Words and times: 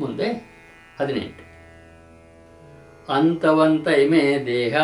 ಮುಂದೆ 0.00 0.54
ಹದಿನೆಂಟು. 1.00 1.44
ಅಂತವಂತ 3.12 3.88
ಇಮೆ 3.88 4.46
ದೇಹ 4.46 4.76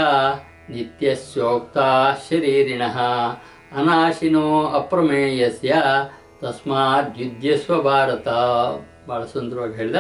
ನಿತ್ಯ 0.70 1.14
ಸೋಕ್ತ 1.14 1.78
ಶರೀರಿಣ 2.30 2.82
ಅನಾಶಿನೋ 3.72 4.66
ಅಪ್ರಮೇಯಸ್ಯ 4.66 5.74
ತಸ್ಮಾತ್ 6.40 7.18
ಯುದ್ಧಸ್ವ 7.18 7.82
ಭಾರತ. 7.82 8.28
ಬಹಳ 9.06 9.24
ಸುಂದರವಾಗಿ 9.24 9.74
ಹೇಳಿದ. 9.74 9.96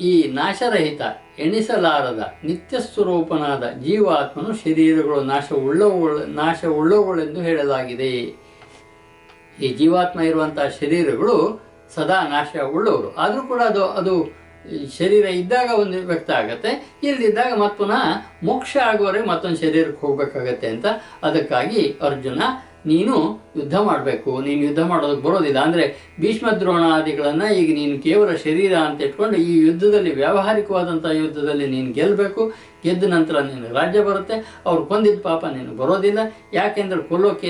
ಈ 0.00 0.28
ನಾಶರಹಿತ, 0.28 1.00
ಎಣಿಸಲಾರದ 1.38 2.34
ನಿತ್ಯ 2.44 2.80
ಸ್ವರೂಪನಾದ 2.80 3.70
ಜೀವಾತ್ಮನು 3.70 4.54
ಶರೀರಗಳು 4.54 5.20
ನಾಶವುಳ್ಳವುಗಳ 5.20 6.22
ನಾಶವುಳ್ಳವುಗಳೆಂದು 6.26 7.40
ಹೇಳಲಾಗಿದೆ. 7.40 8.41
ಈ 9.58 9.68
ಜೀವಾತ್ಮ 9.74 10.20
ಇರುವಂತಹ 10.20 10.68
ಶರೀರಗಳು 10.80 11.36
ಸದಾ 11.96 12.18
ನಾಶ 12.28 12.52
ಉಳ್ಳವರು 12.72 13.08
ಆದರೂ 13.18 13.42
ಕೂಡ 13.42 13.62
ಅದು 13.62 13.84
ಅದು 13.92 14.14
ಶರೀರ 14.98 15.24
ಇದ್ದಾಗ 15.34 15.68
ಒಂದು 15.74 15.98
ವ್ಯಕ್ತ 16.02 16.30
ಆಗತ್ತೆ 16.30 16.70
ಇಲ್ಲದಿದ್ದಾಗ 17.02 17.68
ಪುನಃ 17.76 18.02
ಮೋಕ್ಷ 18.42 18.72
ಆಗುವವರೆಗೆ 18.82 19.26
ಮತ್ತೊಂದು 19.26 19.60
ಶರೀರಕ್ಕೆ 19.60 20.00
ಹೋಗ್ಬೇಕಾಗತ್ತೆ 20.00 20.68
ಅಂತ 20.68 20.86
ಅದಕ್ಕಾಗಿ 21.22 21.82
ಅರ್ಜುನ 22.02 22.42
ನೀನು 22.90 23.14
ಯುದ್ಧ 23.58 23.76
ಮಾಡಬೇಕು, 23.88 24.30
ನೀನು 24.46 24.60
ಯುದ್ಧ 24.66 24.82
ಮಾಡೋದಕ್ಕೆ 24.90 25.24
ಬರೋದಿಲ್ಲ. 25.28 25.58
ಅಂದರೆ 25.66 25.84
ಭೀಷ್ಮ 26.22 26.46
ದ್ರೋಣಾದಿಗಳನ್ನು 26.60 27.46
ಈಗ 27.60 27.68
ನೀನು 27.80 27.94
ಕೇವಲ 28.06 28.30
ಶರೀರ 28.44 28.72
ಅಂತ 28.86 29.06
ಇಟ್ಕೊಂಡು 29.06 29.36
ಈ 29.48 29.52
ಯುದ್ಧದಲ್ಲಿ 29.66 30.12
ವ್ಯಾವಹಾರಿಕವಾದಂಥ 30.20 31.06
ಯುದ್ಧದಲ್ಲಿ 31.20 31.66
ನೀನು 31.74 31.90
ಗೆಲ್ಲಬೇಕು 31.98 32.44
ಗೆದ್ದ 32.84 33.08
ನಂತರ 33.14 33.40
ನೀನು 33.48 33.66
ರಾಜ್ಯ 33.78 34.00
ಬರುತ್ತೆ. 34.08 34.36
ಅವ್ರು 34.68 34.82
ಕೊಂದಿದ್ದ 34.90 35.20
ಪಾಪ 35.28 35.42
ನೀನು 35.56 35.72
ಬರೋದಿಲ್ಲ. 35.82 36.20
ಯಾಕೆಂದ್ರೆ 36.60 37.00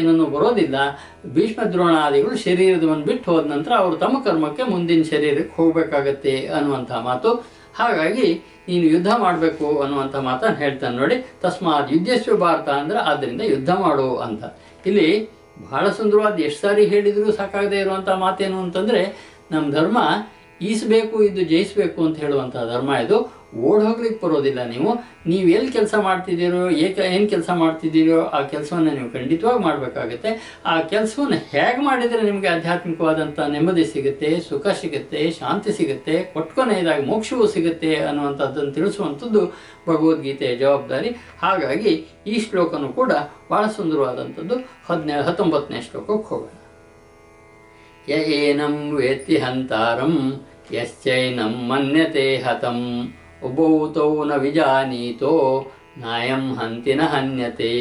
ಏನನ್ನು 0.01 0.27
ಬರೋದಿಲ್ಲ. 0.37 0.77
ಭೀಷ್ಮ 1.37 1.61
ದ್ರೋಣಾದಿಗಳು 1.75 2.37
ಶರೀರದವನ್ನು 2.47 3.07
ಬಿಟ್ಟು 3.11 3.27
ಹೋದ 3.33 3.45
ನಂತರ 3.55 3.73
ಅವರು 3.83 3.97
ತಮ್ಮ 4.05 4.17
ಕರ್ಮಕ್ಕೆ 4.27 4.65
ಮುಂದಿನ 4.73 5.05
ಶರೀರಕ್ಕೆ 5.13 5.55
ಹೋಗಬೇಕಾಗತ್ತೆ 5.61 6.35
ಅನ್ನುವಂಥ 6.57 6.93
ಮಾತು. 7.09 7.30
ಹಾಗಾಗಿ 7.79 8.27
ನೀನು 8.69 8.87
ಯುದ್ಧ 8.95 9.11
ಮಾಡಬೇಕು 9.23 9.67
ಅನ್ನುವಂಥ 9.83 10.17
ಮಾತನ್ನು 10.27 10.59
ಹೇಳ್ತಾನೆ 10.65 10.95
ನೋಡಿ. 11.02 11.17
ತಸ್ಮಾತ್ 11.43 11.89
ಯುದ್ಧಸ್ವ 11.95 12.35
ಭಾರತ 12.43 12.69
ಅಂದ್ರೆ 12.80 12.99
ಆದ್ದರಿಂದ 13.11 13.43
ಯುದ್ಧ 13.52 13.71
ಮಾಡು 13.85 14.09
ಅಂತ. 14.27 14.43
ಇಲ್ಲಿ 14.87 15.09
ಬಹಳ 15.71 15.88
ಸುಂದರವಾದ 15.88 16.41
ಎಷ್ಟು 16.41 16.61
ಸಾರಿ 16.61 16.85
ಹೇಳಿದರೂ 16.87 17.33
ಸಾಕಾಗದೇ 17.33 17.79
ಇರುವಂಥ 17.80 18.09
ಮಾತೇನು 18.09 18.59
ಅಂತಂದ್ರೆ 18.59 19.01
ನಮ್ಮ 19.51 19.71
ಧರ್ಮ 19.71 19.99
ಈಸಬೇಕು 20.61 21.23
ಇದು 21.23 21.41
ಜಯಿಸಬೇಕು 21.45 22.05
ಅಂತ 22.05 22.16
ಹೇಳುವಂಥ 22.19 22.57
ಧರ್ಮ 22.57 22.91
ಇದು. 23.05 23.16
ಓಡ್ 23.57 23.85
ಹೋಗ್ಲಿಕ್ಕೆ 23.85 24.27
ಬರೋದಿಲ್ಲ 24.27 24.65
ನೀವು. 24.65 24.95
ನೀವು 25.27 25.49
ಎಲ್ಲಿ 25.49 25.73
ಕೆಲಸ 25.73 25.95
ಮಾಡ್ತಿದ್ದೀರೋ, 25.95 26.71
ಏಕ, 26.71 26.99
ಏನು 26.99 27.29
ಕೆಲಸ 27.29 27.51
ಮಾಡ್ತಿದ್ದೀರೋ, 27.55 28.21
ಆ 28.21 28.43
ಕೆಲಸವನ್ನು 28.43 28.93
ನೀವು 28.93 29.11
ಖಂಡಿತವಾಗಿ 29.11 29.63
ಮಾಡಬೇಕಾಗತ್ತೆ. 29.63 30.61
ಆ 30.67 30.81
ಕೆಲಸವನ್ನು 30.81 31.37
ಹೇಗೆ 31.37 31.80
ಮಾಡಿದರೆ 31.83 32.23
ನಿಮಗೆ 32.23 32.49
ಆಧ್ಯಾತ್ಮಿಕವಾದಂಥ 32.49 33.41
ನೆಮ್ಮದಿ 33.41 33.85
ಸಿಗುತ್ತೆ, 33.85 34.41
ಸುಖ 34.41 34.67
ಸಿಗುತ್ತೆ, 34.69 35.30
ಶಾಂತಿ 35.30 35.73
ಸಿಗುತ್ತೆ, 35.73 36.23
ಕೊಟ್ಕೊನೆಯದಾಗಿ 36.23 37.07
ಮೋಕ್ಷವೂ 37.07 37.47
ಸಿಗುತ್ತೆ 37.47 37.97
ಅನ್ನುವಂಥದ್ದನ್ನು 37.97 38.73
ತಿಳಿಸುವಂಥದ್ದು 38.73 39.47
ಭಗವದ್ಗೀತೆಯ 39.89 40.57
ಜವಾಬ್ದಾರಿ. 40.57 41.09
ಹಾಗಾಗಿ 41.43 42.07
ಈ 42.27 42.41
ಶ್ಲೋಕನೂ 42.41 42.89
ಕೂಡ 42.89 43.13
ಬಹಳ 43.51 43.67
ಸುಂದರವಾದಂಥದ್ದು. 43.67 44.55
ಹದಿನೇ, 44.89 45.13
ಹತ್ತೊಂಬತ್ತನೇ 45.13 45.80
ಶ್ಲೋಕಕ್ಕೆ 45.80 46.29
ಹೋಗೋಣ. 46.29 46.49
ಯ 48.09 48.15
ಏನಂ 48.15 48.97
ವೇತ್ತಿ 48.97 49.37
ಹಂತಾರಂ 49.37 50.43
ಯಶ್ಚೈನಂ 50.73 51.69
ಮನ್ಯತೆ 51.69 52.37
ಹತಂ. 52.37 53.15
ಉಭೌತೌ 53.48 54.10
ನ 54.30 54.37
ವಿಜಾನೀತೋ, 54.45 55.35
ನಾಯಂ 56.02 56.45
ಹಂತಿನ 56.59 57.01
ಹನ್ಯತೆ. 57.12 57.74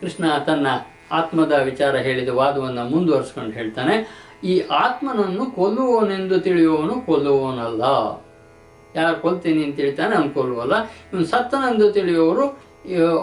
ಕೃಷ್ಣ 0.00 0.24
ತನ್ನ 0.46 0.66
ಆತ್ಮದ 1.18 1.54
ವಿಚಾರ 1.68 1.96
ಹೇಳಿದ 2.06 2.30
ವಾದವನ್ನು 2.40 2.84
ಮುಂದುವರಿಸ್ಕೊಂಡು 2.92 3.54
ಹೇಳ್ತಾನೆ, 3.58 3.94
ಈ 4.50 4.54
ಆತ್ಮನನ್ನು 4.84 5.44
ಕೊಲ್ಲುವವನೆಂದು 5.58 6.38
ತಿಳಿಯುವವನು 6.46 6.94
ಕೊಲ್ಲುವವನಲ್ಲ 7.08 7.84
ಯಾರು 8.98 9.16
ಕೊಲ್ತೀನಿ 9.24 9.60
ಅಂತ 9.64 9.76
ಹೇಳ್ತಾನೆ, 9.84 10.12
ಅವನು 10.18 10.32
ಕೊಲ್ಲುವಲ್ಲ. 10.38 10.76
ಇವನು 11.10 11.26
ಸತ್ತನೆಂದು 11.32 11.86
ತಿಳಿಯುವವರು 11.96 12.44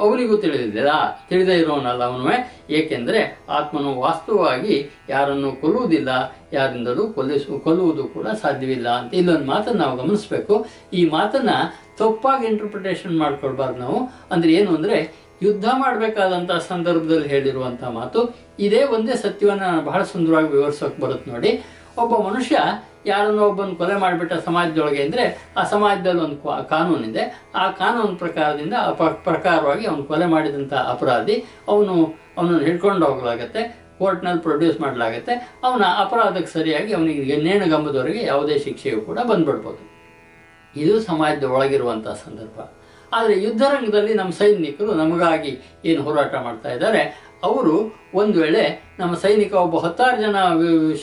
ಅವನಿಗೂ 0.04 0.36
ತಿಳಿದಿಲ್ಲ 0.44 0.92
ತಿಳಿದೇ 1.30 1.56
ಇರೋನಲ್ಲ 1.64 2.04
ಅವನು 2.12 2.36
ಏಕೆಂದರೆ 2.78 3.20
ಆತ್ಮನು 3.58 3.92
ವಾಸ್ತವವಾಗಿ 4.06 4.76
ಯಾರನ್ನು 5.14 5.50
ಕೊಲ್ಲುವುದಿಲ್ಲ, 5.62 6.10
ಯಾರಿಂದಲೂ 6.58 7.04
ಕೊಲ್ಲಿಸು 7.16 7.60
ಕೊಲ್ಲುವುದು 7.66 8.04
ಕೂಡ 8.16 8.28
ಸಾಧ್ಯವಿಲ್ಲ 8.44 8.88
ಅಂತ 9.00 9.14
ಇಲ್ಲೊಂದು 9.22 9.48
ಮಾತನ್ನು 9.54 9.82
ನಾವು 9.84 9.96
ಗಮನಿಸಬೇಕು. 10.02 10.56
ಈ 11.00 11.04
ಮಾತನ್ನು 11.18 11.58
ತಪ್ಪಾಗಿ 12.02 12.46
ಇಂಟರ್ಪ್ರಿಟೇಷನ್ 12.52 13.16
ಮಾಡ್ಕೊಳ್ಬಾರ್ದು 13.24 13.80
ನಾವು. 13.86 14.00
ಅಂದರೆ 14.34 14.52
ಏನು 14.60 14.72
ಅಂದರೆ 14.78 14.98
ಯುದ್ಧ 15.46 15.68
ಮಾಡಬೇಕಾದಂಥ 15.84 16.52
ಸಂದರ್ಭದಲ್ಲಿ 16.72 17.30
ಹೇಳಿರುವಂಥ 17.34 17.84
ಮಾತು. 18.00 18.20
ಇದೇ 18.66 18.82
ಒಂದೇ 18.96 19.16
ಸತ್ಯವನ್ನು 19.26 19.66
ನಾನು 19.70 19.84
ಬಹಳ 19.90 20.02
ಸುಂದರವಾಗಿ 20.14 20.50
ವಿವರಿಸೋಕೆ 20.58 21.00
ಬರುತ್ತೆ 21.06 21.28
ನೋಡಿ. 21.34 21.52
ಒಬ್ಬ 22.04 22.14
ಮನುಷ್ಯ 22.28 22.58
ಯಾರನ್ನೋ 23.06 23.44
ಒಬ್ಬನ 23.50 23.76
ಕೊಲೆ 23.82 23.96
ಮಾಡಿಬಿಟ್ಟ 24.04 24.34
ಸಮಾಜದೊಳಗೆ 24.48 25.02
ಅಂದರೆ 25.06 25.24
ಆ 25.58 25.64
ಸಮಾಜದಲ್ಲಿ 25.74 26.22
ಒಂದು 26.26 26.38
ಕಾನೂನಿದೆ 26.74 27.24
ಆ 27.62 27.66
ಕಾನೂನು 27.82 28.16
ಪ್ರಕಾರದಿಂದ 28.16 28.76
ಆ 28.88 28.92
ಪ್ರಕಾರವಾಗಿ 29.30 29.86
ಅವನು 29.92 30.04
ಕೊಲೆ 30.12 30.26
ಮಾಡಿದಂಥ 30.26 30.74
ಅಪರಾಧಿ 30.94 31.36
ಅವನು, 31.72 31.96
ಅವನನ್ನು 32.38 32.64
ಹಿಡ್ಕೊಂಡು 32.68 33.06
ಹೋಗಲಾಗತ್ತೆ, 33.06 33.64
ಕೋರ್ಟ್ನಲ್ಲಿ 34.00 34.42
ಪ್ರೊಡ್ಯೂಸ್ 34.42 34.78
ಮಾಡಲಾಗತ್ತೆ. 34.82 35.34
ಅವನ 35.64 35.84
ಅಪರಾಧಕ್ಕೆ 36.04 36.52
ಸರಿಯಾಗಿ 36.58 36.94
ಅವನಿಗೆ 36.94 37.36
ನೇಣುಗಂಬದವರೆಗೆ 37.48 38.24
ಯಾವುದೇ 38.32 38.56
ಶಿಕ್ಷೆಯೂ 38.68 39.02
ಕೂಡ 39.02 39.20
ಬಂದ್ಬಿಡ್ಬೋದು. 39.32 39.84
ಇದು 40.76 40.94
ಸಮಾಜದ 41.10 41.48
ಒಳಗಿರುವಂಥ 41.56 42.08
ಸಂದರ್ಭ. 42.26 42.60
ಆದರೆ 43.12 43.34
ಯುದ್ಧರಂಗದಲ್ಲಿ 43.44 44.14
ನಮ್ಮ 44.14 44.32
ಸೈನಿಕರು 44.38 44.92
ನಮಗಾಗಿ 45.02 45.52
ಏನು 45.90 46.02
ಹೋರಾಟ 46.04 46.36
ಮಾಡ್ತಾ 46.46 46.70
ಇದ್ದಾರೆ 46.70 47.02
ಅವರು 47.44 47.76
ಒಂದು 48.22 48.36
ವೇಳೆ 48.42 48.64
ನಮ್ಮ 49.00 49.14
ಸೈನಿಕ 49.16 49.54
ಒಬ್ಬ 49.66 49.78
ಹತ್ತಾರು 49.86 50.18
ಜನ 50.22 50.36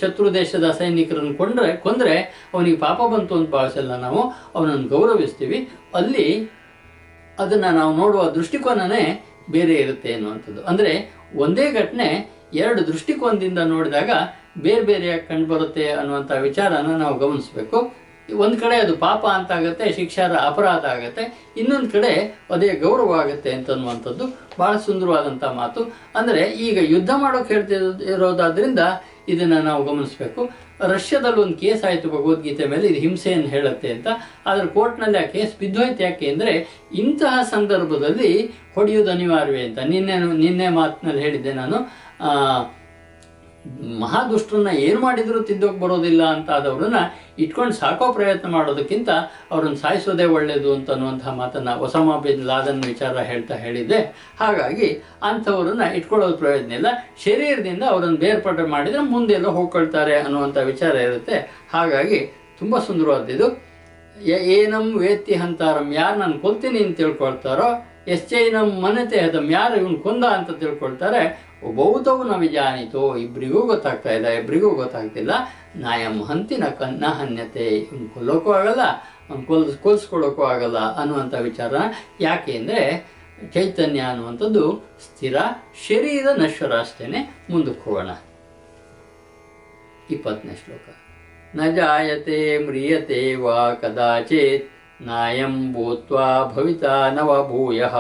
ಶತ್ರು 0.01 0.27
ದೇಶದ 0.35 0.67
ಸೈನಿಕರನ್ನು 0.79 1.33
ಕೊಂಡ್ರೆ, 1.41 1.71
ಕೊಂದರೆ 1.77 2.15
ಅವನಿಗೆ 2.55 2.77
ಪಾಪ 2.77 3.01
ಬಂತು 3.13 3.35
ಅಂತ 3.35 3.51
ಭಾವಿಸಲ್ಲ 3.51 3.93
ನಾವು, 4.05 4.23
ಅವನನ್ನು 4.57 4.89
ಗೌರವಿಸ್ತೀವಿ. 4.89 5.59
ಅಲ್ಲಿ 5.95 6.27
ಅದನ್ನು 7.39 7.71
ನಾವು 7.81 7.93
ನೋಡುವ 7.97 8.23
ದೃಷ್ಟಿಕೋನನೇ 8.39 9.03
ಬೇರೆ 9.51 9.75
ಇರುತ್ತೆ 9.75 10.11
ಅನ್ನುವಂಥದ್ದು 10.15 10.63
ಅಂದರೆ 10.71 10.93
ಒಂದೇ 11.45 11.67
ಘಟನೆ 11.73 12.09
ಎರಡು 12.63 12.81
ದೃಷ್ಟಿಕೋನದಿಂದ 12.87 13.61
ನೋಡಿದಾಗ 13.75 14.11
ಬೇರೆ 14.59 14.83
ಬೇರೆಯಾಗಿ 14.83 15.25
ಕಂಡುಬರುತ್ತೆ 15.27 15.85
ಅನ್ನುವಂಥ 15.91 16.31
ವಿಚಾರನ 16.49 16.95
ನಾವು 17.03 17.17
ಗಮನಿಸಬೇಕು. 17.19 17.79
ಒಂದು 18.45 18.57
ಕಡೆ 18.63 18.77
ಅದು 18.85 18.95
ಪಾಪ 19.07 19.23
ಅಂತ 19.39 19.51
ಆಗುತ್ತೆ 19.59 19.85
ಶಿಕ್ಷಾರ 19.99 20.33
ಅಪರಾಧ 20.51 20.85
ಆಗುತ್ತೆ, 20.95 21.25
ಇನ್ನೊಂದು 21.61 21.89
ಕಡೆ 21.95 22.13
ಅದೇ 22.55 22.71
ಗೌರವ 22.85 23.13
ಆಗುತ್ತೆ 23.23 23.51
ಅಂತ 23.57 23.69
ಅನ್ನುವಂಥದ್ದು 23.77 24.25
ಬಹಳ 24.61 24.73
ಸುಂದರವಾದಂಥ 24.87 25.45
ಮಾತು. 25.61 25.83
ಅಂದರೆ 26.21 26.43
ಈಗ 26.67 26.79
ಯುದ್ಧ 26.95 27.11
ಮಾಡೋಕೆ 27.23 27.55
ಹೇಳ್ತಿರೋದು 27.55 28.05
ಇರೋದಾದ್ರಿಂದ 28.15 28.83
ಇದನ್ನ 29.33 29.57
ನಾವು 29.69 29.81
ಗಮನಿಸಬೇಕು. 29.89 30.43
ರಷ್ಯಾದಲ್ಲಿ 30.93 31.41
ಒಂದು 31.45 31.57
ಕೇಸ್ 31.63 31.83
ಆಯಿತು 31.89 32.07
ಭಗವದ್ಗೀತೆ 32.15 32.65
ಮೇಲೆ, 32.73 32.85
ಇದು 32.91 33.01
ಹಿಂಸೆಯನ್ನು 33.05 33.49
ಹೇಳುತ್ತೆ 33.55 33.89
ಅಂತ. 33.95 34.09
ಆದರೆ 34.49 34.67
ಕೋರ್ಟ್ನಲ್ಲಿ 34.77 35.19
ಆ 35.23 35.25
ಕೇಸ್ 35.35 35.53
ಬಿದ್ದೋಯ್ತು 35.61 36.03
ಯಾಕೆ 36.07 36.27
ಅಂದರೆ, 36.33 36.53
ಇಂತಹ 37.03 37.35
ಸಂದರ್ಭದಲ್ಲಿ 37.55 38.31
ಹೊಡೆಯೋದು 38.77 39.11
ಅನಿವಾರ್ಯವೇ 39.15 39.63
ಅಂತ. 39.69 39.79
ನಿನ್ನೆ 39.93 40.17
ನಿನ್ನೆ 40.45 40.69
ಮಾತಿನಲ್ಲಿ 40.79 41.23
ಹೇಳಿದ್ದೆ 41.27 41.55
ನಾನು 41.63 41.79
ಮಹಾದುಷ್ಟರನ್ನ 44.03 44.71
ಏನು 44.85 44.99
ಮಾಡಿದರೂ 45.07 45.39
ತಿದ್ದೋಕ್ 45.49 45.81
ಬರೋದಿಲ್ಲ 45.83 46.23
ಅಂತ 46.35 46.49
ಆದವ್ರನ್ನ 46.59 47.01
ಇಟ್ಕೊಂಡು 47.43 47.75
ಸಾಕೋ 47.75 48.07
ಪ್ರಯತ್ನ 48.13 48.49
ಮಾಡೋದಕ್ಕಿಂತ 48.49 49.11
ಅವ್ರನ್ನ 49.51 49.77
ಸಾಯಿಸೋದೇ 49.83 50.27
ಒಳ್ಳೆಯದು 50.37 50.71
ಅಂತ 50.75 50.91
ಮಾತನ್ನು 51.41 51.73
ಒಸಾಮಾ 51.87 52.17
ಬಿನ್ 52.17 52.45
ಲಾದನ್ 52.51 52.83
ವಿಚಾರ 52.85 53.15
ಹೇಳ್ತಾ 53.31 53.57
ಹೇಳಿದ್ದೆ. 53.65 54.01
ಹಾಗಾಗಿ 54.41 54.89
ಅಂಥವ್ರನ್ನ 55.23 55.83
ಇಟ್ಕೊಳ್ಳೋದು 55.99 56.37
ಪ್ರಯೋಜನ 56.37 56.73
ಇಲ್ಲ. 56.73 56.91
ಶರೀರದಿಂದ 57.25 57.83
ಅವರನ್ನು 57.93 58.17
ಬೇರ್ಪಾಟು 58.17 58.67
ಮಾಡಿದರೆ 58.67 59.03
ಮುಂದೆ 59.15 59.35
ಎಲ್ಲೋ 59.35 59.51
ಹೋಗ್ಕೊಳ್ತಾರೆ 59.51 60.17
ಅನ್ನುವಂಥ 60.19 60.59
ವಿಚಾರ 60.73 60.95
ಇರುತ್ತೆ. 61.09 61.39
ಹಾಗಾಗಿ 61.73 62.21
ತುಂಬ 62.59 62.79
ಸುಂದರವಾದದ್ದು 62.79 63.49
ಏನಂ 64.55 64.87
ವೇತ್ತಿ 64.99 65.35
ಹಂತಾರಂ, 65.35 65.87
ಯಾರು 65.93 66.17
ನಾನು 66.19 66.35
ಕೊಲ್ತೀನಿ 66.39 66.79
ಅಂತ 66.85 66.97
ತಿಳ್ಕೊಳ್ತಾರೋ 66.97 67.69
ಎಷ್ಟೈನಂ 68.09 68.69
ಮನತೆ 68.83 69.19
ಹದಂ 69.21 69.47
ಯಾರು 69.51 69.75
ಇವನು 69.81 69.99
ಕೊಂದ 70.05 70.25
ಅಂತ 70.37 70.51
ತಿಳ್ಕೊಳ್ತಾರೆ 70.61 71.23
ಒಬ್ಬೌತವು 71.69 72.23
ನ 72.29 72.35
ಜಾನಿತು 72.57 73.03
ಇಬ್ಬರಿಗೂ 73.23 73.61
ಗೊತ್ತಾಗ್ತಾ 73.71 74.11
ಇಲ್ಲ 74.19 74.29
ಇಬ್ಬರಿಗೂ 74.41 74.69
ಗೊತ್ತಾಗ್ತಿಲ್ಲ 74.83 75.33
ನಾಯಂ 75.83 76.17
ಹಂತಿನ 76.29 76.65
ಕನ್ನ 76.81 77.05
ಹನ್ಯತೆ 77.19 77.67
ಕೊಲ್ಲೋಕ್ಕೂ 78.15 78.51
ಆಗಲ್ಲ, 78.59 78.85
ಅವ್ನು 79.29 79.45
ಕೊಲ್ 79.51 79.65
ಕೊಲ್ಸ್ಕೊಳ್ಳೋಕ್ಕೂ 79.85 80.43
ಆಗಲ್ಲ 80.53 80.79
ಅನ್ನುವಂಥ 81.01 81.35
ವಿಚಾರ. 81.49 81.75
ಯಾಕೆ 82.27 82.53
ಅಂದರೆ 82.61 82.83
ಚೈತನ್ಯ 83.55 84.01
ಅನ್ನುವಂಥದ್ದು 84.13 84.65
ಸ್ಥಿರ 85.05 85.37
ಶರೀರ 85.87 86.27
ನಶ್ವರ 86.41 86.73
ಅಷ್ಟೇ 86.85 87.07
ಮುಂದಕ್ಕೆ 87.51 87.83
ಹೋಗೋಣ. 87.85 88.11
ಇಪ್ಪತ್ತನೇ 90.15 90.55
ಶ್ಲೋಕ. 90.63 90.87
ನ 91.59 91.71
ಜಾಯತೆ 91.79 92.41
ಮ್ರಿಯತೆ 92.67 93.23
ವಾ 93.45 93.61
ಕದಾಚಿತ್ 93.83 94.67
ನಾಯಂ 95.09 95.55
ಭೂತ್ವಾ 95.75 96.27
ಭವಿತಾ 96.55 96.97
ನವ 97.17 97.31
ಭೂಯಃ. 97.51 97.95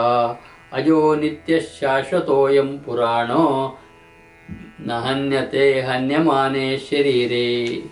ಅಜೋ 0.72 1.14
ನಿತ್ಯ 1.14 1.60
ಶಾಶ್ವತೋಯಂ 1.60 2.78
ಪುರಾಣೋ 2.78 3.78
ನ 4.80 4.92
ಹನ್ಯತೆ 4.92 5.80
ಹನ್ಯಮಾನೆ 5.80 6.78
ಶರೀರೇ 6.78 7.82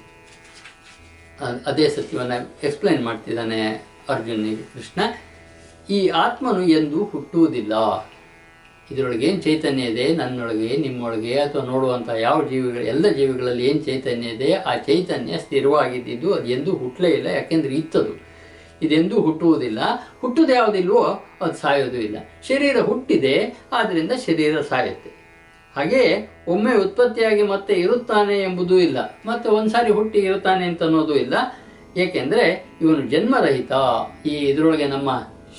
ಅದೇ 1.67 1.89
ಸತ್ಯವನ್ನು 1.89 2.67
ಎಕ್ಸ್ಪ್ಲೈನ್ 2.67 3.05
ಮಾಡ್ತಿದ್ದಾನೆ 3.05 3.89
ಅರ್ಜುನಿಗೆ 4.09 4.63
ಕೃಷ್ಣ. 4.63 5.01
ಈ 5.91 6.09
ಆತ್ಮನು 6.09 6.63
ಎಂದು 6.69 7.05
ಹುಟ್ಟುವುದಿಲ್ಲ. 7.05 7.73
ಇದರೊಳಗೆ 8.91 9.27
ಏನು 9.27 9.41
ಚೈತನ್ಯ 9.41 9.83
ಇದೆ? 9.83 10.17
ನನ್ನೊಳಗೆ, 10.17 10.77
ನಿಮ್ಮೊಳಗೆ, 10.77 11.41
ಅಥವಾ 11.41 11.65
ನೋಡುವಂಥ 11.65 12.09
ಯಾವ 12.09 12.49
ಜೀವಿಗಳು 12.49 12.83
ಎಲ್ಲ 12.83 13.09
ಜೀವಿಗಳಲ್ಲಿ 13.09 13.67
ಏನು 13.67 13.79
ಚೈತನ್ಯ 13.79 14.27
ಇದೆ? 14.27 14.53
ಆ 14.55 14.77
ಚೈತನ್ಯ 14.77 15.39
ಸ್ಥಿರವಾಗಿದ್ದು 15.39 16.35
ಅದು 16.35 16.49
ಎಂದೂ 16.49 16.73
ಹುಟ್ಟಲೇ 16.77 17.11
ಇಲ್ಲ, 17.11 17.27
ಯಾಕೆಂದರೆ 17.27 17.75
ಇತ್ತದು. 17.75 18.28
ಇದೆಂದೂ 18.83 19.21
ಹುಟ್ಟುವುದಿಲ್ಲ. 19.21 19.79
ಹುಟ್ಟುದು 20.21 20.55
ಯಾವುದಿಲ್ವೋ 20.55 21.25
ಅದು 21.43 21.53
ಸಾಯೋದು 21.53 21.97
ಇಲ್ಲ. 21.97 22.19
ಶರೀರ 22.49 22.77
ಹುಟ್ಟಿದೆ 22.81 23.63
ಆದ್ದರಿಂದ 23.73 24.13
ಶರೀರ 24.13 24.61
ಸಾಯುತ್ತೆ. 24.61 25.19
ಹಾಗೆ 25.77 26.31
ಒಮ್ಮೆ 26.49 26.77
ಉತ್ಪತ್ತಿಯಾಗಿ 26.77 27.43
ಮತ್ತೆ 27.43 27.73
ಇರುತ್ತಾನೆ 27.73 28.43
ಎಂಬುದೂ 28.43 28.79
ಇಲ್ಲ. 28.79 29.19
ಮತ್ತೆ 29.27 29.51
ಒಂದ್ಸಾರಿ 29.51 29.93
ಹುಟ್ಟಿ 29.93 30.19
ಇರುತ್ತಾನೆ 30.19 30.67
ಅಂತ 30.67 30.83
ಅನ್ನೋದು 30.83 31.17
ಇಲ್ಲ. 31.17 31.35
ಏಕೆಂದರೆ 31.97 32.67
ಇವನು 32.81 33.03
ಜನ್ಮರಹಿತ. 33.03 33.73
ಈ 34.27 34.31
ಇದರೊಳಗೆ 34.31 34.87
ನಮ್ಮ 34.87 35.11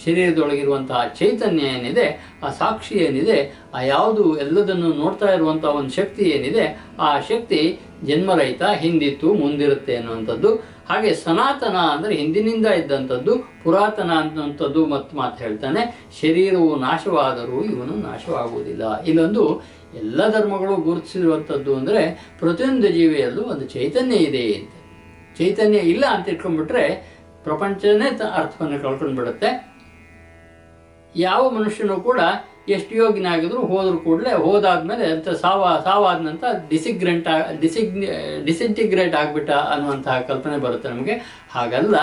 ಶರೀರದೊಳಗಿರುವಂತಹ 0.06 1.14
ಚೈತನ್ಯ 1.20 1.64
ಏನಿದೆ, 1.64 2.36
ಆ 2.44 2.50
ಸಾಕ್ಷಿ 2.50 2.96
ಏನಿದೆ, 2.96 3.60
ಆ 3.74 3.82
ಯಾವುದು 3.82 4.38
ಎಲ್ಲದನ್ನು 4.38 4.94
ನೋಡ್ತಾ 4.94 5.34
ಇರುವಂತಹ 5.34 5.70
ಒಂದು 5.70 5.92
ಶಕ್ತಿ 5.92 6.24
ಏನಿದೆ, 6.24 6.80
ಆ 7.00 7.20
ಶಕ್ತಿ 7.20 7.80
ಜನ್ಮರಹಿತ, 8.04 8.64
ಹಿಂದಿತ್ತು, 8.64 9.34
ಮುಂದಿರುತ್ತೆ 9.34 9.96
ಅನ್ನುವಂಥದ್ದು. 9.96 10.79
ಹಾಗೆ 10.90 11.10
ಸನಾತನ 11.24 11.78
ಅಂದರೆ 11.96 12.14
ಹಿಂದಿನಿಂದ 12.22 12.68
ಇದ್ದಂಥದ್ದು, 12.80 13.34
ಪುರಾತನ 13.64 14.12
ಅಂತದ್ದು 14.46 14.82
ಮತ್ತು 14.94 15.12
ಮಾತು 15.20 15.38
ಹೇಳ್ತಾನೆ, 15.46 15.82
ಶರೀರವು 16.22 16.70
ನಾಶವಾದರೂ 16.86 17.60
ಇವನು 17.74 17.96
ನಾಶವಾಗುವುದಿಲ್ಲ. 18.08 18.84
ಇನ್ನೊಂದು 19.10 19.44
ಎಲ್ಲ 20.02 20.20
ಧರ್ಮಗಳು 20.36 20.74
ಗುರುತಿಸಿರುವಂಥದ್ದು 20.88 21.72
ಅಂದರೆ 21.80 22.02
ಪ್ರತಿಯೊಂದು 22.42 22.90
ಜೀವಿಯಲ್ಲೂ 22.98 23.44
ಒಂದು 23.54 23.66
ಚೈತನ್ಯ 23.76 24.18
ಇದೆ 24.28 24.44
ಅಂತ. 24.58 24.74
ಚೈತನ್ಯ 25.40 25.80
ಇಲ್ಲ 25.94 26.04
ಅಂತ 26.16 26.34
ಇಟ್ಕೊಂಡ್ಬಿಟ್ರೆ 26.34 26.84
ಪ್ರಪಂಚನೇ 27.46 28.08
ಅರ್ಥವನ್ನು 28.40 28.78
ಕಳ್ಕೊಂಡು 28.86 29.16
ಬಿಡುತ್ತೆ 29.20 29.50
ಯಾವ 31.16 31.44
ಮನುಷ್ಯನು 31.58 31.96
ಕೂಡ 32.08 32.20
ಎಷ್ಟು 32.72 32.96
ಯೋಗಿನಾಗಿದ್ರು 32.96 33.62
ಹೋದ್ರು 33.62 33.98
ಕೂಡಲೇ 33.98 34.34
ಹೋದಾದ್ಮೇಲೆ 34.34 35.06
ಅಂತ 35.06 35.30
ಸಾವ, 35.30 35.82
ಸಾವಾದ 35.84 36.20
ನಂತರ 36.22 36.48
ಡಿಸಿಗ್ರೆಂಟ್ 36.70 37.28
ಡಿಸಿಗ್ 37.62 37.96
ಡಿಸಿಂಟಿಗ್ರೇಟ್ 38.46 39.16
ಆಗ್ಬಿಟ್ಟ 39.16 39.52
ಅನ್ನುವಂತಹ 39.52 40.20
ಕಲ್ಪನೆ 40.20 40.58
ಬರುತ್ತೆ 40.58 40.90
ನಮಗೆ. 40.90 41.46
ಹಾಗಲ್ಲ, 41.52 41.96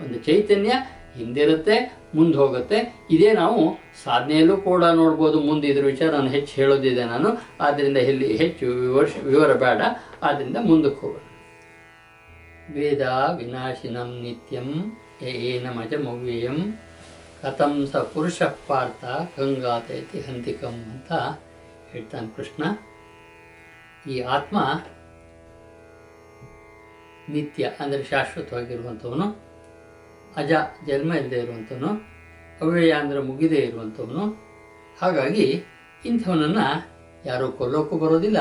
ಒಂದು 0.00 0.18
ಚೈತನ್ಯ 0.18 0.72
ಹಿಂದಿರುತ್ತೆ, 1.18 1.76
ಮುಂದೆ 2.14 2.38
ಹೋಗುತ್ತೆ. 2.38 2.78
ಇದೇ 3.10 3.32
ನಾವು 3.32 3.60
ಸಾಧನೆಯಲ್ಲೂ 4.04 4.56
ಕೂಡ 4.56 4.84
ನೋಡ್ಬೋದು. 4.84 5.40
ಮುಂದೆ 5.40 5.66
ಇದ್ರ 5.68 5.84
ವಿಚಾರ 5.86 6.08
ನಾನು 6.10 6.28
ಹೆಚ್ಚು 6.28 6.54
ಹೇಳೋದಿದೆ 6.54 7.04
ನಾನು. 7.04 7.28
ಆದ್ದರಿಂದ 7.60 7.96
ಇಲ್ಲಿ 7.96 8.36
ಹೆಚ್ಚು 8.36 8.66
ವಿವರ್ಶ 8.66 9.12
ವಿವರ 9.24 9.52
ಬೇಡ. 9.54 9.82
ಆದ್ದರಿಂದ 10.22 10.56
ಮುಂದಕ್ಕೆ 10.60 11.00
ಹೋಗೋಣ. 11.00 11.20
ವೇದ 12.74 13.02
ವಿನಾಶಿನಂ 13.36 14.10
ನಿತ್ಯಂ 14.22 14.68
ಏನಮಜಮವ್ಯಯಂ 15.28 16.58
ಕಥಂ 17.44 17.72
ಸ 17.92 18.00
ಪುರುಷ 18.12 18.38
ಪಾರ್ಥ 18.66 19.04
ಗಂಗಾತೈತಿ 19.36 20.18
ಹಂತಿಕಂ 20.26 20.76
ಅಂತ 20.92 21.12
ಹೇಳ್ತಾನೆ 21.90 22.28
ಕೃಷ್ಣ. 22.36 22.62
ಈ 24.12 24.14
ಆತ್ಮ 24.34 24.56
ನಿತ್ಯ, 27.34 27.64
ಅಂದರೆ 27.82 28.02
ಶಾಶ್ವತವಾಗಿರುವಂಥವನು, 28.10 29.26
ಅಜ, 30.40 30.52
ಜನ್ಮ 30.88 31.10
ಇಲ್ಲದೆ 31.20 31.38
ಇರುವಂಥವನು, 31.44 31.90
ಅವ್ಯಯ, 32.62 32.92
ಅಂದರೆ 33.02 33.20
ಮುಗಿದೇ 33.28 33.60
ಇರುವಂಥವನು. 33.68 34.24
ಹಾಗಾಗಿ 35.00 35.46
ಇಂಥವನನ್ನು 36.02 36.66
ಯಾರೂ 37.30 37.46
ಕೊಲ್ಲೋಕ್ಕೂ 37.60 37.98
ಬರೋದಿಲ್ಲ, 38.04 38.40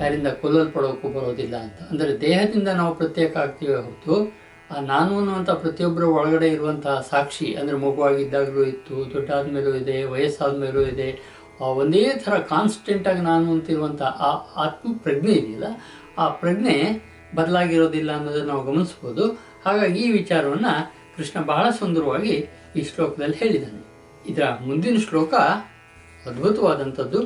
ಯಾರಿಂದ 0.00 0.28
ಕೊಲ್ಲಲ್ಪಡೋಕ್ಕೂ 0.42 1.10
ಬರೋದಿಲ್ಲ 1.18 1.56
ಅಂತ. 1.66 1.80
ಅಂದರೆ 1.90 2.12
ದೇಹದಿಂದ 2.26 2.70
ನಾವು 2.80 2.94
ಪ್ರತ್ಯೇಕ 3.02 3.36
ಆಗ್ತೀವಿ 3.44 3.74
ಹೊರತು 3.80 4.16
ಆ, 4.74 4.80
ನಾನು 4.80 5.18
ಅನ್ನುವಂಥ 5.18 5.50
ಪ್ರತಿಯೊಬ್ಬರ 5.50 6.04
ಒಳಗಡೆ 6.04 6.48
ಇರುವಂತಹ 6.48 7.06
ಸಾಕ್ಷಿ, 7.10 7.54
ಅಂದರೆ 7.54 7.76
ಮಗುವಾಗಿದ್ದಾಗಲೂ 7.76 8.62
ಇತ್ತು 8.64 9.14
ದೊಡ್ಡಾದ 9.14 9.46
ಮೇಲೂ 9.46 9.74
ಇದೆ 9.74 10.04
ವಯಸ್ಸಾದ 10.04 10.56
ಮೇಲೂ 10.56 10.80
ಇದೆ 10.80 11.34
ಒಂದೇ 11.60 12.12
ಥರ 12.24 12.38
ಕಾನ್ಸ್ಟೆಂಟಾಗಿ 12.38 13.20
ನಾನು 13.20 13.52
ಅಂತಿರುವಂಥ 13.52 14.02
ಆ 14.02 14.30
ಆತ್ಮ 14.56 14.98
ಪ್ರಜ್ಞೆ 15.02 15.32
ಇದೆಯಲ್ಲ, 15.32 15.64
ಆ 16.18 16.28
ಪ್ರಜ್ಞೆ 16.28 17.06
ಬದಲಾಗಿರೋದಿಲ್ಲ 17.34 18.16
ಅನ್ನೋದನ್ನು 18.16 18.48
ನಾವು 18.48 18.64
ಗಮನಿಸ್ಬೋದು. 18.64 19.24
ಹಾಗಾಗಿ 19.64 20.00
ಈ 20.00 20.12
ವಿಚಾರವನ್ನು 20.12 20.92
ಕೃಷ್ಣ 21.16 21.40
ಬಹಳ 21.40 21.70
ಸುಂದರವಾಗಿ 21.70 22.48
ಈ 22.76 22.82
ಶ್ಲೋಕದಲ್ಲಿ 22.82 23.36
ಹೇಳಿದ್ದಾನೆ. 23.36 23.84
ಇದರ 24.26 24.42
ಮುಂದಿನ 24.66 24.96
ಶ್ಲೋಕ 25.08 25.34
ಅದ್ಭುತವಾದಂಥದ್ದು. 26.26 27.20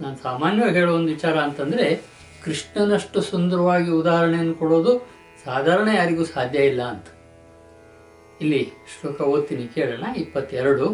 ನಾನು 0.00 0.16
ಸಾಮಾನ್ಯವಾಗಿ 0.22 0.74
ಹೇಳೋ 0.74 0.94
ಒಂದು 0.94 1.08
ವಿಚಾರ 1.08 1.38
ಅಂತಂದರೆ, 1.38 2.00
ಕೃಷ್ಣನಷ್ಟು 2.44 3.20
ಸುಂದರವಾಗಿ 3.20 3.90
ಉದಾಹರಣೆಯನ್ನು 3.90 4.54
ಕೊಡೋದು 4.54 5.11
ಸಾಧಾರಣ 5.46 5.88
ಯಾರಿಗೂ 5.94 6.24
ಸಾಧ್ಯ 6.24 6.60
ಇಲ್ಲ 6.70 6.82
ಅಂತ. 6.82 7.08
ಇಲ್ಲಿ 8.40 8.60
ಶ್ಲೋಕ 8.92 9.20
ಓದ್ತೀನಿ, 9.32 9.64
ಕೇಳೋಣ. 9.74 10.04
ಇಪ್ಪತ್ತೆರಡು. 10.16 10.86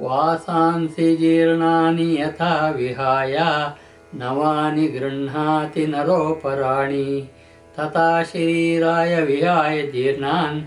ವಾಸಾಂಸಿ 0.00 1.08
ಜೀರ್ಣಾನಿ 1.16 2.08
ಯಥಾ 2.14 2.52
ವಿಹಾಯ 2.68 3.36
ನವಾನಿ 4.14 4.86
ಗೃಹ್ಣಾತಿ 4.88 5.86
ನರೋಪರಾಣಿ 5.86 7.08
ತಥಾ 7.76 8.22
ಶರೀರಾಯ 8.22 9.14
ವಿಹಾಯ 9.22 9.76
ಜೀರ್ಣಾನ್ 9.86 10.58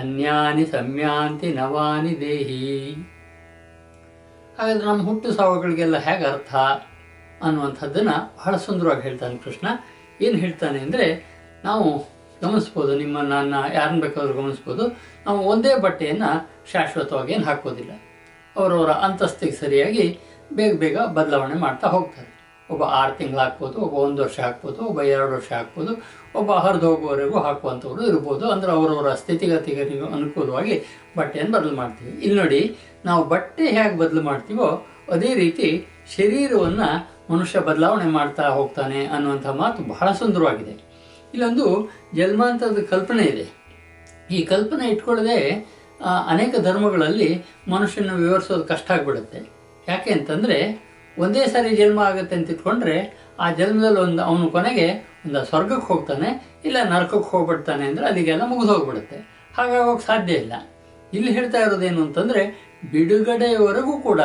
ಅನ್ಯಾನಿ 0.00 0.64
ಸಮ್ಯಾಂತಿ 0.66 1.48
ನವಾನಿ 1.52 2.20
ದೇಹಿ. 2.20 2.62
ಹಾಗಾದ್ರೆ 4.58 4.86
ನಮ್ಮ 4.86 5.02
ಹುಟ್ಟು 5.02 5.28
ಸಾವುಗಳಿಗೆಲ್ಲ 5.32 5.96
ಹೇಗೆ 5.98 6.24
ಅರ್ಥ 6.24 6.54
ಅನ್ನುವಂಥದ್ದನ್ನು 7.42 8.16
ಬಹಳ 8.38 8.56
ಸುಂದರವಾಗಿ 8.56 9.02
ಹೇಳ್ತಾನೆ 9.02 9.38
ಕೃಷ್ಣ. 9.38 9.66
ಏನು 10.20 10.36
ಹೇಳ್ತಾನೆ 10.36 10.78
ಅಂದರೆ 10.78 11.06
ನಾವು 11.64 12.13
ಗಮನಿಸ್ಬೋದು, 12.44 12.92
ನಿಮ್ಮ 13.02 13.16
ನನ್ನ 13.32 13.54
ಯಾರನ್ನ 13.78 14.00
ಬೇಕಾದ್ರೂ 14.06 14.34
ಗಮನಿಸ್ಬೋದು. 14.40 14.84
ನಾವು 15.26 15.40
ಒಂದೇ 15.52 15.72
ಬಟ್ಟೆಯನ್ನು 15.86 16.30
ಶಾಶ್ವತವಾಗಿ 16.72 17.32
ಏನು 17.36 17.46
ಹಾಕೋದಿಲ್ಲ. 17.50 17.92
ಅವರವರ 18.56 18.92
ಅಂತಸ್ತಿಗೆ 19.06 19.56
ಸರಿಯಾಗಿ 19.64 20.06
ಬೇಗ 20.56 20.72
ಬೇಗ 20.84 20.96
ಬದಲಾವಣೆ 21.18 21.56
ಮಾಡ್ತಾ 21.66 21.86
ಹೋಗ್ತಾರೆ. 21.94 22.28
ಒಬ್ಬ 22.70 22.82
ಆರು 22.98 23.12
ತಿಂಗಳು 23.18 23.40
ಹಾಕ್ಬೋದು, 23.44 23.76
ಒಬ್ಬ 23.86 23.94
ಒಂದು 24.06 24.20
ವರ್ಷ 24.24 24.38
ಹಾಕ್ಬೋದು, 24.46 24.78
ಒಬ್ಬ 24.90 25.00
ಎರಡು 25.14 25.32
ವರ್ಷ 25.36 25.50
ಹಾಕ್ಬೋದು, 25.58 25.92
ಒಬ್ಬ 26.40 26.50
ಹರಿದು 26.64 26.86
ಹೋಗುವವರೆಗೂ 26.90 27.36
ಹಾಕುವಂಥವ್ರು 27.46 28.02
ಇರ್ಬೋದು. 28.10 28.44
ಅಂದರೆ 28.54 28.70
ಅವರವರ 28.76 29.10
ಸ್ಥಿತಿಗತಿಗಳಿಗೂ 29.22 30.06
ಅನುಕೂಲವಾಗಿ 30.18 30.76
ಬಟ್ಟೆಯನ್ನು 31.18 31.52
ಬದಲು 31.56 31.74
ಮಾಡ್ತೀವಿ. 31.80 32.12
ಇಲ್ಲಿ 32.24 32.38
ನೋಡಿ, 32.42 32.60
ನಾವು 33.08 33.22
ಬಟ್ಟೆ 33.32 33.66
ಹೇಗೆ 33.78 33.96
ಬದಲು 34.02 34.22
ಮಾಡ್ತೀವೋ 34.30 34.68
ಅದೇ 35.14 35.30
ರೀತಿ 35.42 35.68
ಶರೀರವನ್ನು 36.14 36.88
ಮನುಷ್ಯ 37.32 37.58
ಬದಲಾವಣೆ 37.68 38.08
ಮಾಡ್ತಾ 38.18 38.44
ಹೋಗ್ತಾನೆ 38.58 39.00
ಅನ್ನುವಂಥ 39.14 39.46
ಮಾತು 39.60 39.82
ಬಹಳ 39.92 40.08
ಸುಂದರವಾಗಿದೆ. 40.20 40.74
ಇಲ್ಲೊಂದು 41.34 41.66
ಜನ್ಮಾಂತರದ 42.18 42.82
ಕಲ್ಪನೆ 42.92 43.24
ಇದೆ. 43.32 43.46
ಈ 44.36 44.40
ಕಲ್ಪನೆ 44.52 44.84
ಇಟ್ಕೊಳ್ಳದೆ 44.94 45.38
ಅನೇಕ 46.32 46.54
ಧರ್ಮಗಳಲ್ಲಿ 46.66 47.28
ಮನುಷ್ಯನ 47.72 48.12
ವಿವರಿಸೋದು 48.22 48.64
ಕಷ್ಟ 48.70 48.88
ಆಗಿಬಿಡುತ್ತೆ. 48.96 49.40
ಯಾಕೆ 49.88 50.10
ಅಂತಂದರೆ, 50.16 50.58
ಒಂದೇ 51.16 51.42
ಸಾರಿ 51.52 51.70
ಜನ್ಮ 51.80 51.98
ಆಗುತ್ತೆ 52.08 52.34
ಅಂತ 52.38 52.54
ಇಟ್ಕೊಂಡ್ರೆ, 52.54 52.96
ಆ 53.44 53.46
ಜನ್ಮದಲ್ಲಿ 53.58 54.00
ಒಂದು 54.06 54.22
ಅವನು 54.28 54.46
ಕೊನೆಗೆ 54.56 54.86
ಒಂದು 55.26 55.40
ಸ್ವರ್ಗಕ್ಕೆ 55.50 55.86
ಹೋಗ್ತಾನೆ, 55.92 56.28
ಇಲ್ಲ 56.68 56.76
ನರಕಕ್ಕೆ 56.92 57.28
ಹೋಗ್ಬಿಡ್ತಾನೆ 57.32 57.84
ಅಂದರೆ 57.90 58.04
ಅಲ್ಲಿಗೆಲ್ಲ 58.10 58.46
ಮುಗಿದು 58.52 58.72
ಹೋಗ್ಬಿಡುತ್ತೆ. 58.74 59.18
ಹಾಗಾಗೋಕೆ 59.58 60.04
ಸಾಧ್ಯ 60.10 60.32
ಇಲ್ಲ. 60.42 60.54
ಇಲ್ಲಿ 61.16 61.30
ಹೇಳ್ತಾ 61.36 61.58
ಇರೋದೇನು 61.66 62.00
ಅಂತಂದರೆ 62.06 62.42
ಬಿಡುಗಡೆಯವರೆಗೂ 62.92 63.94
ಕೂಡ 64.08 64.20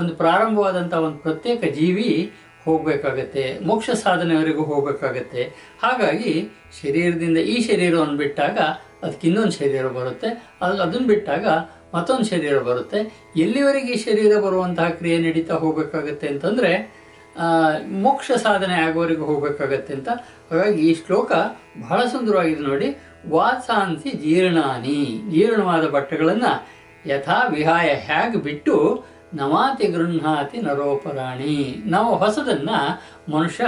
ಒಂದು 0.00 0.12
ಪ್ರಾರಂಭವಾದಂಥ 0.22 0.94
ಒಂದು 1.06 1.18
ಪ್ರತ್ಯೇಕ 1.26 1.64
ಜೀವಿ 1.78 2.08
ಹೋಗಬೇಕಾಗತ್ತೆ, 2.64 3.44
ಮೋಕ್ಷ 3.66 3.90
ಸಾಧನೆವರೆಗೂ 4.04 4.62
ಹೋಗಬೇಕಾಗತ್ತೆ. 4.70 5.42
ಹಾಗಾಗಿ 5.82 6.32
ಶರೀರದಿಂದ 6.82 7.38
ಈ 7.52 7.56
ಶರೀರವನ್ನು 7.68 8.16
ಬಿಟ್ಟಾಗ 8.16 8.58
ಅದಕ್ಕೆ 9.02 9.26
ಇನ್ನೊಂದು 9.28 9.54
ಶರೀರ 9.60 9.86
ಬರುತ್ತೆ. 9.98 10.28
ಅದು 10.62 10.82
ಅದನ್ನು 10.82 11.06
ಬಿಟ್ಟಾಗ 11.06 11.46
ಮತ್ತೊಂದು 11.94 12.24
ಶರೀರ 12.24 12.56
ಬರುತ್ತೆ. 12.58 12.98
ಎಲ್ಲಿವರೆಗೆ 13.36 13.88
ಈ 13.92 13.98
ಶರೀರ 13.98 14.32
ಬರುವಂತಹ 14.40 14.88
ಕ್ರಿಯೆ 14.98 15.16
ನಡೀತಾ 15.18 15.54
ಹೋಗಬೇಕಾಗತ್ತೆ 15.54 16.26
ಅಂತಂದರೆ 16.28 16.72
ಮೋಕ್ಷ 18.04 18.30
ಸಾಧನೆ 18.42 18.74
ಆಗೋವರೆಗೂ 18.74 19.24
ಹೋಗಬೇಕಾಗತ್ತೆ 19.24 19.92
ಅಂತ. 19.94 20.10
ಹಾಗಾಗಿ 20.50 20.80
ಈ 20.88 20.92
ಶ್ಲೋಕ 20.94 21.32
ಬಹಳ 21.80 22.00
ಸುಂದರವಾಗಿದೆ 22.04 22.62
ನೋಡಿ. 22.62 22.88
ವಾಸಾಂತಿ 23.28 24.10
ಜೀರ್ಣಾನಿ, 24.24 25.00
ಜೀರ್ಣವಾದ 25.32 25.84
ಬಟ್ಟೆಗಳನ್ನು 25.88 26.52
ಯಥಾ 27.10 27.36
ವಿಹಾಯ 27.50 27.88
ಹೇಗೆ 28.08 28.38
ಬಿಟ್ಟು 28.42 28.74
ನವಾತಿ 29.34 29.86
ಗೃಹಾತಿ 29.86 30.58
ನರೋಪರಾಣಿ. 30.58 31.82
ನಾವು 31.86 32.16
ಹೊಸದನ್ನು 32.16 33.02
ಮನುಷ್ಯ 33.32 33.64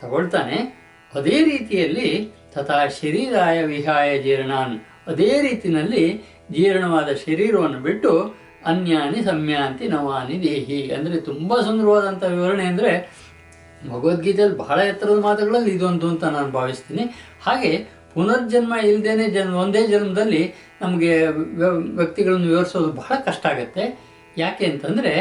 ತಗೊಳ್ತಾನೆ. 0.00 0.86
ಅದೇ 1.14 1.44
ರೀತಿಯಲ್ಲಿ 1.44 2.34
ತಥಾ 2.54 2.86
ಶರೀರಾಯ 2.86 3.64
ವಿಹಾಯ 3.64 4.22
ಜೀರ್ಣಾನ್. 4.22 4.80
ಅದೇ 5.06 5.40
ರೀತಿಯಲ್ಲಿ 5.40 6.22
ಜೀರ್ಣವಾದ 6.52 7.08
ಶರೀರವನ್ನು 7.26 7.78
ಬಿಟ್ಟು 7.78 8.34
ಅನ್ಯಾನಿ 8.66 9.24
ಸಮ್ಯಾಂತಿ 9.24 9.88
ನವಾನಿ 9.88 10.42
ದೇಹಿ. 10.42 10.94
ಅಂದರೆ 10.94 11.20
ತುಂಬ 11.20 11.60
ಸುಂದರವಾದಂಥ 11.60 12.24
ವಿವರಣೆ 12.24 12.64
ಅಂದರೆ 12.64 13.26
ಭಗವದ್ಗೀತೆಯಲ್ಲಿ 13.88 14.58
ಬಹಳ 14.58 14.78
ಎತ್ತರದ 14.78 15.22
ಮಾತುಗಳಲ್ಲಿ 15.22 15.70
ಇದೊಂದು 15.70 16.08
ಅಂತ 16.08 16.24
ನಾನು 16.24 16.50
ಭಾವಿಸ್ತೀನಿ. 16.50 17.02
ಹಾಗೆ 17.42 17.86
ಪುನರ್ಜನ್ಮ 18.14 18.74
ಇಲ್ಲದೇನೆ 18.74 19.28
ಜನ್ಮ 19.28 19.54
ಒಂದೇ 19.54 19.86
ಜನ್ಮದಲ್ಲಿ 19.86 20.54
ನಮಗೆ 20.82 21.26
ವ್ಯ- 21.26 21.96
ವ್ಯಕ್ತಿಗಳನ್ನು 21.96 22.46
ವಿವರಿಸೋದು 22.46 22.92
ಬಹಳ 22.92 23.14
ಕಷ್ಟ 23.14 23.46
ಆಗುತ್ತೆ. 23.46 24.05
ಯಾಕೆ 24.38 24.66
ಅಂತಂದರೆ 24.66 25.12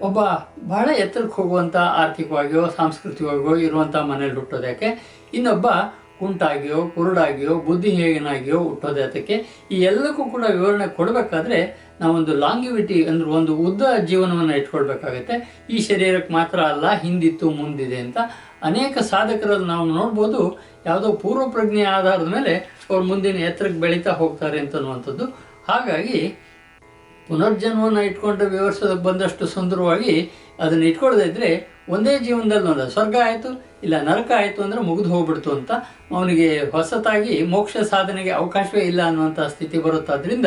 ಒಬ್ಬ 0.00 0.20
ಬಹಳ 0.68 0.88
ಎತ್ತರಕ್ಕೆ 0.98 1.42
ಹೋಗುವಂಥ 1.42 1.76
ಆರ್ಥಿಕವಾಗಿಯೋ, 1.76 2.68
ಸಾಂಸ್ಕೃತಿಕವಾಗಿಯೋ 2.68 3.56
ಇರುವಂಥ 3.56 3.96
ಮನೇಲಿ 3.96 4.34
ಹುಟ್ಟೋದು 4.34 4.66
ಯಾಕೆ? 4.66 4.88
ಇನ್ನೊಬ್ಬ 5.34 5.66
ಕುಂಟಾಗಿಯೋ, 6.18 6.86
ಕುರುಡಾಗಿಯೋ, 6.94 7.54
ಬುದ್ಧಿಹೀನಾಗಿಯೋ 7.54 8.58
ಹುಟ್ಟೋದೆ 8.58 9.02
ಅದಕ್ಕೆ 9.02 9.36
ಈ 9.70 9.80
ಎಲ್ಲಕ್ಕೂ 9.80 10.24
ಕೂಡ 10.24 10.44
ವಿವರಣೆ 10.50 10.86
ಕೊಡಬೇಕಾದ್ರೆ 10.88 11.58
ನಾವೊಂದು 12.00 12.32
ಲಾಂಗಿವಿಟಿ 12.34 13.04
ಅಂದ್ರೆ 13.04 13.28
ಒಂದು 13.30 13.56
ಉದ್ದ 13.56 13.82
ಜೀವನವನ್ನು 14.04 14.56
ಇಟ್ಕೊಳ್ಬೇಕಾಗತ್ತೆ. 14.56 15.66
ಈ 15.70 15.78
ಶರೀರಕ್ಕೆ 15.78 16.32
ಮಾತ್ರ 16.32 16.60
ಅಲ್ಲ, 16.60 16.92
ಹಿಂದಿತ್ತು, 16.92 17.50
ಮುಂದಿದೆ 17.50 17.96
ಅಂತ 17.96 18.18
ಅನೇಕ 18.62 18.98
ಸಾಧಕರಲ್ಲಿ 18.98 19.66
ನಾವು 19.66 19.86
ನೋಡ್ಬೋದು. 19.86 20.42
ಯಾವುದೋ 20.86 21.12
ಪೂರ್ವ 21.12 21.50
ಪ್ರಜ್ಞೆ 21.50 21.82
ಆಧಾರದ 21.82 22.28
ಮೇಲೆ 22.28 22.54
ಅವ್ರು 22.90 23.04
ಮುಂದಿನ 23.04 23.36
ಎತ್ತರಕ್ಕೆ 23.36 23.80
ಬೆಳೀತಾ 23.80 24.10
ಹೋಗ್ತಾರೆ 24.10 24.58
ಅಂತನ್ನುವಂಥದ್ದು 24.58 25.26
ಹಾಗಾಗಿ 25.68 26.18
ಪುನರ್ಜನ್ಮವನ್ನು 27.28 28.02
ಇಟ್ಕೊಂಡು 28.02 28.46
ವಿವರಿಸೋದಕ್ಕೆ 28.46 29.04
ಬಂದಷ್ಟು 29.04 29.46
ಸುಂದರವಾಗಿ 29.46 30.14
ಅದನ್ನು 30.58 30.84
ಇಟ್ಕೊಳ್ಳದೇ 30.84 31.24
ಇದ್ದರೆ 31.24 31.50
ಒಂದೇ 31.88 32.18
ಜೀವನದಲ್ಲಿ 32.18 32.68
ಒಂದು 32.70 32.90
ಸ್ವರ್ಗ 32.90 33.16
ಆಯಿತು 33.24 33.50
ಇಲ್ಲ 33.84 33.94
ನರಕ 34.02 34.30
ಆಯಿತು 34.36 34.62
ಅಂದರೆ 34.62 34.80
ಮುಗಿದು 34.80 35.08
ಹೋಗ್ಬಿಡ್ತು 35.08 35.50
ಅಂತ 35.50 35.72
ಅವನಿಗೆ 36.10 36.58
ಹೊಸತಾಗಿ 36.58 37.42
ಮೋಕ್ಷ 37.42 37.76
ಸಾಧನೆಗೆ 37.76 38.30
ಅವಕಾಶವೇ 38.30 38.80
ಇಲ್ಲ 38.80 39.02
ಅನ್ನುವಂಥ 39.06 39.40
ಸ್ಥಿತಿ 39.40 39.78
ಬರುತ್ತಾದ್ರಿಂದ 39.78 40.46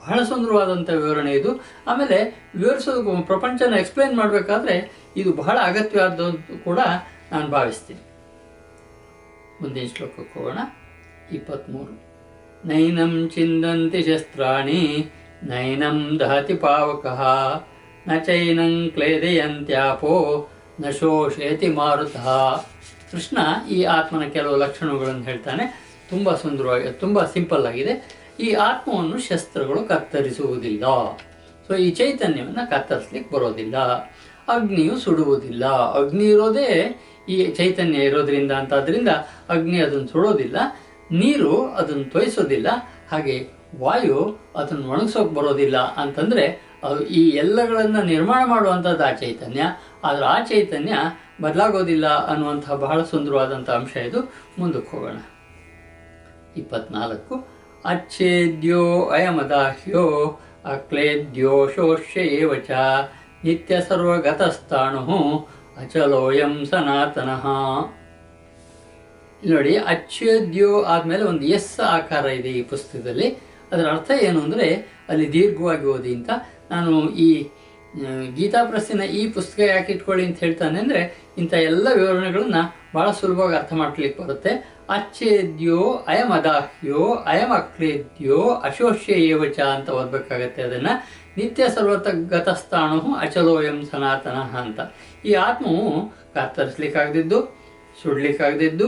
ಬಹಳ 0.00 0.22
ಸುಂದರವಾದಂಥ 0.22 0.90
ವಿವರಣೆ 0.90 1.32
ಇದು. 1.32 1.50
ಆಮೇಲೆ 1.86 2.18
ವಿವರಿಸೋದು 2.54 3.22
ಪ್ರಪಂಚನ 3.22 3.74
ಎಕ್ಸ್ಪ್ಲೈನ್ 3.74 4.16
ಮಾಡಬೇಕಾದ್ರೆ 4.16 4.74
ಇದು 5.16 5.32
ಬಹಳ 5.32 5.58
ಅಗತ್ಯವಾದದ್ದು 5.62 6.64
ಕೂಡ 6.64 6.78
ನಾನು 7.32 7.48
ಭಾವಿಸ್ತೀನಿ. 7.48 8.02
ಮುಂದಿನ 9.62 9.86
ಶ್ಲೋಕಕ್ಕೆ 9.96 10.38
ಹೋಗೋಣ. 10.38 10.58
ಇಪ್ಪತ್ತ್ಮೂರು 11.34 11.94
ನೈನಂ 12.68 13.28
ಚಿಂದಂತಿ 13.28 14.02
ಶಸ್ತ್ರಾಣಿ 14.02 14.80
ನೈನಂ 15.44 16.20
ದಹತಿ 16.20 16.54
ಪಾವಕಃ, 16.54 17.22
ನ 18.08 18.18
ಚೈನಂ 18.18 18.90
ಕ್ಲೇದೆಯಂತ್ಯಾಪೋ, 18.94 20.48
ನ 20.80 20.90
ಶೋಷಯತಿ 20.90 21.68
ಮಾರುತಃ. 21.68 22.56
ಕೃಷ್ಣ 23.12 23.38
ಈ 23.70 23.82
ಆತ್ಮನ 23.82 24.24
ಕೆಲವು 24.24 24.56
ಲಕ್ಷಣಗಳನ್ನು 24.56 25.22
ಹೇಳ್ತಾನೆ. 25.22 25.84
ತುಂಬ 26.10 26.34
ಸುಂದರವಾಗಿ, 26.34 26.92
ತುಂಬ 26.92 27.24
ಸಿಂಪಲ್ 27.24 27.66
ಆಗಿದೆ. 27.66 28.24
ಈ 28.40 28.52
ಆತ್ಮವನ್ನು 28.52 29.18
ಶಸ್ತ್ರಗಳು 29.18 29.88
ಕತ್ತರಿಸುವುದಿಲ್ಲ. 29.88 30.84
ಸೊ 31.68 31.74
ಈ 31.74 31.90
ಚೈತನ್ಯವನ್ನು 31.90 32.70
ಕತ್ತರಿಸ್ಲಿಕ್ಕೆ 32.70 33.34
ಬರೋದಿಲ್ಲ. 33.34 33.78
ಅಗ್ನಿಯು 34.48 34.98
ಸುಡುವುದಿಲ್ಲ. 34.98 35.66
ಅಗ್ನಿ 35.66 36.24
ಇರೋದೇ 36.24 37.00
ಈ 37.28 37.46
ಚೈತನ್ಯ 37.46 37.98
ಇರೋದ್ರಿಂದ 37.98 38.52
ಅಂತ 38.52 38.74
ಅದರಿಂದ 38.74 39.08
ಅಗ್ನಿ 39.48 39.78
ಅದನ್ನು 39.80 40.08
ಸುಡೋದಿಲ್ಲ. 40.08 40.56
ನೀರು 41.10 41.66
ಅದನ್ನು 41.66 42.04
ತೊಯಿಸೋದಿಲ್ಲ. 42.04 42.66
ಹಾಗೆ 43.10 43.63
ವಾಯು 43.80 44.38
ಅದನ್ನು 44.56 44.90
ಒಣಗಿಸೋಕೆ 44.90 45.34
ಬರೋದಿಲ್ಲ 45.34 45.78
ಅಂತಂದ್ರೆ 45.78 46.74
ಅದು 46.84 47.06
ಈ 47.06 47.28
ಎಲ್ಲಗಳನ್ನು 47.28 48.02
ನಿರ್ಮಾಣ 48.02 48.42
ಮಾಡುವಂಥದ್ದು 48.46 49.04
ಆ 49.04 49.12
ಚೈತನ್ಯ. 49.12 49.62
ಆದರೆ 50.04 50.24
ಆ 50.24 50.42
ಚೈತನ್ಯ 50.42 50.92
ಬದಲಾಗೋದಿಲ್ಲ 51.42 52.06
ಅನ್ನುವಂತಹ 52.06 52.74
ಬಹಳ 52.74 53.02
ಸುಂದರವಾದಂಥ 53.02 53.70
ಅಂಶ 53.70 53.96
ಇದು. 53.96 54.34
ಮುಂದಕ್ಕೆ 54.58 54.96
ಹೋಗೋಣ. 54.96 55.16
ಇಪ್ಪತ್ನಾಲ್ಕು. 56.56 57.48
ಅಚ್ಛೇದ್ಯೋ 57.84 59.04
ಅಯಮದಾಹ್ಯೋ 59.04 60.40
ಅಕ್ಲೇದ್ಯೋ 60.64 61.68
ಶೋಷ್ಯ 61.68 62.20
ನಿತ್ಯ 63.44 63.80
ಸರ್ವಗತಸ್ಥಾಣು 63.80 65.38
ಅಚಲೋಯಂ 65.76 66.64
ಸನಾತನಃ. 66.64 67.46
ನೋಡಿ, 69.50 69.76
ಅಚ್ಛೇದ್ಯೋ 69.76 70.82
ಆದಮೇಲೆ 70.82 71.24
ಒಂದು 71.24 71.42
ಎಸ್ 71.42 71.80
ಆಕಾರ 71.80 72.26
ಇದೆ 72.26 72.48
ಈ 72.48 72.62
ಪುಸ್ತಕದಲ್ಲಿ. 72.62 73.53
ಅದರ 73.74 73.86
ಅರ್ಥ 73.94 74.10
ಏನು 74.26 74.38
ಅಂದರೆ 74.46 74.68
ಅಲ್ಲಿ 75.10 75.26
ದೀರ್ಘವಾಗಿ 75.36 75.86
ಓದಿ 75.94 76.12
ಅಂತ. 76.18 76.30
ನಾನು 76.72 76.92
ಈ 77.26 77.28
ಗೀತಾ 78.36 78.60
ಪ್ರಸ್ತಿನ 78.70 79.02
ಈ 79.18 79.20
ಪುಸ್ತಕ 79.34 79.60
ಯಾಕೆ 79.72 79.90
ಇಟ್ಕೊಳ್ಳಿ 79.94 80.22
ಅಂತ 80.28 80.38
ಹೇಳ್ತಾನೆ 80.44 80.76
ಅಂದರೆ 80.84 81.00
ಇಂಥ 81.40 81.52
ಎಲ್ಲ 81.70 81.86
ವಿವರಣೆಗಳನ್ನು 81.98 82.62
ಭಾಳ 82.94 83.06
ಸುಲಭವಾಗಿ 83.18 83.56
ಅರ್ಥ 83.58 83.72
ಮಾಡ್ಲಿಕ್ಕೆ 83.80 84.18
ಬರುತ್ತೆ. 84.22 84.52
ಅಚ್ಚೇದ್ಯೋ 84.96 85.82
ಅಯಂ 86.12 86.30
ಅದಾಹ್ಯೋ 86.38 87.02
ಅಯಂ 87.32 87.52
ಅಕ್ರೇದ್ಯೋ 87.58 88.38
ಅಶೋಷ್ಯ 88.68 89.14
ಏವಚ 89.28 89.58
ಅಂತ 89.76 89.88
ಓದಬೇಕಾಗತ್ತೆ 89.98 90.62
ಅದನ್ನು. 90.66 90.94
ನಿತ್ಯ 91.38 91.68
ಸರ್ವತ 91.76 92.08
ಗತಸ್ಥಾಣು 92.32 93.00
ಅಚಲೋಯಂ 93.24 93.78
ಸನಾತನ 93.92 94.38
ಅಂತ. 94.62 94.80
ಈ 95.28 95.32
ಆತ್ಮವು 95.46 95.86
ಕತ್ತರಿಸ್ಲಿಕ್ಕಾಗದಿದ್ದು 96.36 97.38
ಸುಡ್ಲಿಕ್ಕಾಗದಿದ್ದು, 98.00 98.86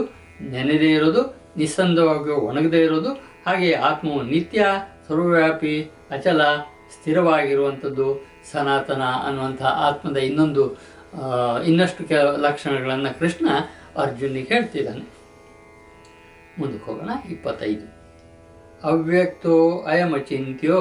ನೆನೆದೇ 0.53 0.91
ಇರೋದು 0.97 1.21
ನಿಸ್ಸಂದವಾಗಿ 1.59 2.33
ಒಣಗದೇ 2.47 2.81
ಇರೋದು 2.87 3.11
ಹಾಗೆ 3.47 3.73
ಆತ್ಮವು 3.73 4.21
ನಿತ್ಯ 4.21 4.65
ಸರ್ವವ್ಯಾಪಿ 5.07 5.75
ಅಚಲ, 6.11 6.41
ಸ್ಥಿರವಾಗಿರುವಂಥದ್ದು, 6.93 8.07
ಸನಾತನ 8.51 9.03
ಅನ್ನುವಂಥ 9.27 9.61
ಆತ್ಮದ 9.61 10.17
ಇನ್ನೊಂದು 10.17 10.63
ಇನ್ನಷ್ಟು 11.65 12.03
ಕೆಲ 12.07 12.21
ಲಕ್ಷಣಗಳನ್ನು 12.21 13.19
ಕೃಷ್ಣ 13.19 13.47
ಅರ್ಜುನಿಗೆ 13.97 14.53
ಹೇಳ್ತಿದ್ದಾನೆ. 14.53 15.05
ಮುಂದಕ್ಕೆ 16.59 16.85
ಹೋಗೋಣ, 16.91 17.09
ಇಪ್ಪತ್ತೈದು. 17.29 17.87
ಅವ್ಯಕ್ತೋ 18.83 19.55
ಅಯಮಚಿಂತ್ಯೋ, 19.79 20.79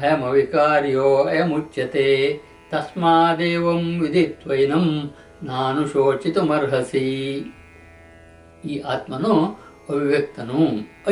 ಅಯಮವಿಕಾರ್ಯೋ, 0.00 1.08
ಅಯಮುಚ್ಯತೆ, 1.24 2.08
ತಸ್ಮಾದೇವಂ 2.70 3.84
ವಿಧಿತ್ವೈನಂ 4.00 4.86
ನಾನು 5.42 5.88
ಶೋಚಿತುಮರ್ಹಸಿ 5.88 7.06
ಈ 8.64 8.76
ಆತ್ಮನು 8.80 9.34
ಅವ್ಯಕ್ತನು 9.90 10.60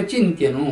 ಅಚಿಂತ್ಯನು. 0.01 0.67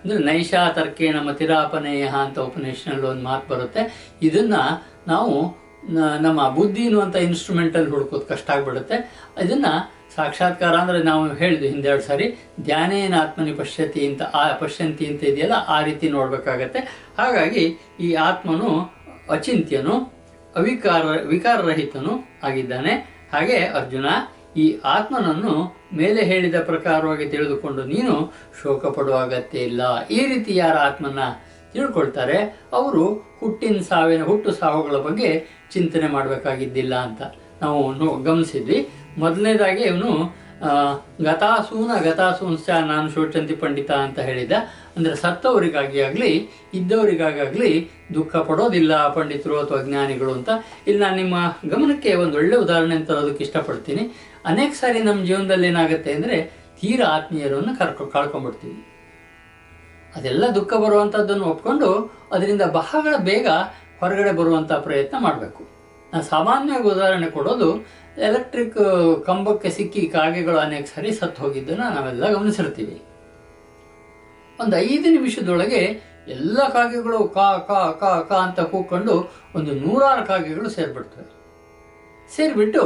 ಅಂದರೆ 0.00 0.18
ನೈಷಾ 0.28 0.62
ತರ್ಕೇಣ 0.76 1.16
ಮತಿರಾಪನೇಯ 1.28 2.06
ಅಂತ 2.22 2.38
ಉಪನಿಷನಲ್ಲಿ 2.38 3.06
ಒಂದು 3.06 3.24
ಮಾತು 3.30 3.46
ಬರುತ್ತೆ. 3.52 3.82
ಇದನ್ನ 4.28 4.54
ನಾವು 5.08 5.34
ನಮ್ಮ 6.20 6.40
ಬುದ್ಧಿ 6.48 6.82
ಅನ್ನುವಂಥ 6.88 7.16
ಇನ್ಸ್ಟ್ರೂಮೆಂಟಲ್ಲಿ 7.28 7.90
ಹುಡುಕೋದು 7.90 8.26
ಕಷ್ಟ 8.26 8.48
ಆಗ್ಬಿಡುತ್ತೆ. 8.50 8.96
ಇದನ್ನ 9.44 9.66
ಸಾಕ್ಷಾತ್ಕಾರ 10.16 10.74
ಅಂದರೆ 10.74 10.98
ನಾವು 11.02 11.22
ಹೇಳಿದ್ವಿ 11.34 11.68
ಹಿಂದೆರಡು 11.68 12.02
ಸಾರಿ, 12.02 12.26
ಧ್ಯಾನೇನ 12.62 13.14
ಆತ್ಮನಿ 13.22 13.52
ಪಶ್ಯತಿ 13.52 14.02
ಅಂತ, 14.08 14.22
ಆ 14.22 14.42
ಪಶ್ಯಂತಿ 14.52 15.04
ಅಂತ 15.06 15.22
ಇದೆಯಲ್ಲ, 15.30 15.56
ಆ 15.68 15.78
ರೀತಿ 15.82 16.08
ನೋಡಬೇಕಾಗತ್ತೆ. 16.08 16.80
ಹಾಗಾಗಿ 17.18 17.64
ಈ 18.00 18.10
ಆತ್ಮನು 18.28 18.70
ಅಚಿಂತ್ಯನು, 19.30 19.96
ಅವಿಕಾರ, 20.56 21.04
ವಿಕಾರರಹಿತನು 21.32 22.12
ಆಗಿದ್ದಾನೆ. 22.42 22.94
ಹಾಗೆ 23.32 23.58
ಅರ್ಜುನ 23.80 24.06
ಈ 24.62 24.66
ಆತ್ಮನನ್ನು 24.96 25.54
ಮೇಲೆ 26.00 26.20
ಹೇಳಿದ 26.30 26.58
ಪ್ರಕಾರವಾಗಿ 26.70 27.26
ತಿಳಿದುಕೊಂಡು 27.32 27.82
ನೀನು 27.94 28.14
ಶೋಕ 28.60 28.84
ಪಡುವ 28.96 29.16
ಅಗತ್ಯ 29.26 29.68
ಇಲ್ಲ. 29.70 29.82
ಈ 30.18 30.20
ರೀತಿ 30.32 30.52
ಯಾರ 30.62 30.76
ಆತ್ಮನ 30.88 31.24
ತಿಳ್ಕೊಳ್ತಾರೆ? 31.74 32.38
ಅವರು 32.78 33.04
ಹುಟ್ಟಿನ 33.40 33.78
ಸಾವಿನ, 33.90 34.22
ಹುಟ್ಟು 34.30 34.50
ಸಾವುಗಳ 34.62 34.98
ಬಗ್ಗೆ 35.08 35.30
ಚಿಂತನೆ 35.74 36.08
ಮಾಡಬೇಕಾಗಿದ್ದಿಲ್ಲ 36.16 36.94
ಅಂತ 37.06 37.22
ನಾವು 37.64 37.80
ಗಮನಿಸಿದ್ವಿ. 38.28 38.78
ಮೊದಲನೇದಾಗಿ 39.22 39.82
ಇವನು 39.90 40.10
ಗತಾಸೂನ, 41.26 41.90
ಗತಾಸೂನ್ಸ 42.04 42.66
ನಾನು 42.90 43.06
ಶೋಚಂತಿ 43.14 43.54
ಪಂಡಿತ 43.62 43.90
ಅಂತ 44.04 44.18
ಹೇಳಿದ. 44.28 44.54
ಅಂದರೆ 44.96 45.14
ಸತ್ತವರಿಗಾಗಿ 45.22 45.98
ಆಗಲಿ 46.06 46.30
ಇದ್ದವರಿಗಾಗಲಿ 46.78 47.70
ದುಃಖ 48.16 48.32
ಪಡೋದಿಲ್ಲ 48.48 48.92
ಪಂಡಿತರು 49.16 49.56
ಅಥವಾ 49.64 49.80
ಜ್ಞಾನಿಗಳು 49.88 50.32
ಅಂತ. 50.38 50.50
ಇಲ್ಲಿ 50.86 51.00
ನಾನು 51.04 51.18
ನಿಮ್ಮ 51.22 51.36
ಗಮನಕ್ಕೆ 51.72 52.12
ಒಂದು 52.22 52.38
ಒಳ್ಳೆ 52.42 52.56
ಉದಾಹರಣೆ 52.64 52.96
ಅಂತ 53.00 53.10
ಇಷ್ಟಪಡ್ತೀನಿ. 53.46 54.04
ಅನೇಕ 54.50 54.72
ಸಾರಿ 54.80 55.00
ನಮ್ಮ 55.08 55.20
ಜೀವನದಲ್ಲಿ 55.28 55.66
ಏನಾಗುತ್ತೆ 55.72 56.10
ಅಂದರೆ 56.16 56.36
ತೀರಾ 56.78 57.06
ಆತ್ಮೀಯರನ್ನು 57.16 57.72
ಕರ್ಕೊ, 57.80 58.04
ಕಳ್ಕೊಂಡ್ಬಿಡ್ತೀವಿ. 58.14 58.78
ಅದೆಲ್ಲ 60.16 60.44
ದುಃಖ 60.56 60.72
ಬರುವಂಥದ್ದನ್ನು 60.84 61.46
ಒಪ್ಕೊಂಡು 61.52 61.88
ಅದರಿಂದ 62.34 62.64
ಬಹಳ 62.78 63.06
ಬೇಗ 63.28 63.48
ಹೊರಗಡೆ 64.00 64.32
ಬರುವಂಥ 64.40 64.72
ಪ್ರಯತ್ನ 64.86 65.16
ಮಾಡಬೇಕು. 65.26 65.62
ನಾನು 66.12 66.26
ಸಾಮಾನ್ಯವಾಗಿ 66.34 66.88
ಉದಾಹರಣೆ 66.94 67.28
ಕೊಡೋದು, 67.36 67.68
ಎಲೆಕ್ಟ್ರಿಕ್, 68.28 68.80
ಕಂಬಕ್ಕೆ 69.28 69.70
ಸಿಕ್ಕಿ 69.76 70.02
ಕಾಗೆಗಳು 70.16 70.58
ಅನೇಕ 70.66 70.84
ಸಾರಿ 70.94 71.12
ಸತ್ತು 71.20 71.42
ಹೋಗಿದ್ದನ್ನು 71.44 71.86
ನಾವೆಲ್ಲ 71.96 72.24
ಗಮನಿಸಿರ್ತೀವಿ. 72.36 72.96
ಒಂದು 74.58 74.74
ಐದು 74.88 75.08
ನಿಮಿಷದೊಳಗೆ 75.16 75.80
ಎಲ್ಲ 76.34 76.58
ಕಾಗೆಗಳು 76.76 77.18
ಕಾ 77.36 77.46
ಕಾ 77.68 77.80
ಕಾ 78.02 78.10
ಕಾ 78.28 78.36
ಅಂತ 78.46 78.60
ಕೂಕೊಂಡು 78.72 79.14
ಒಂದು 79.58 79.72
ನೂರಾರು 79.80 80.22
ಕಾಗೆಗಳು 80.30 80.68
ಸೇರಿಬಿಡ್ತವೆ. 80.76 81.26
ಸೇರಿಬಿಟ್ಟು 82.30 82.82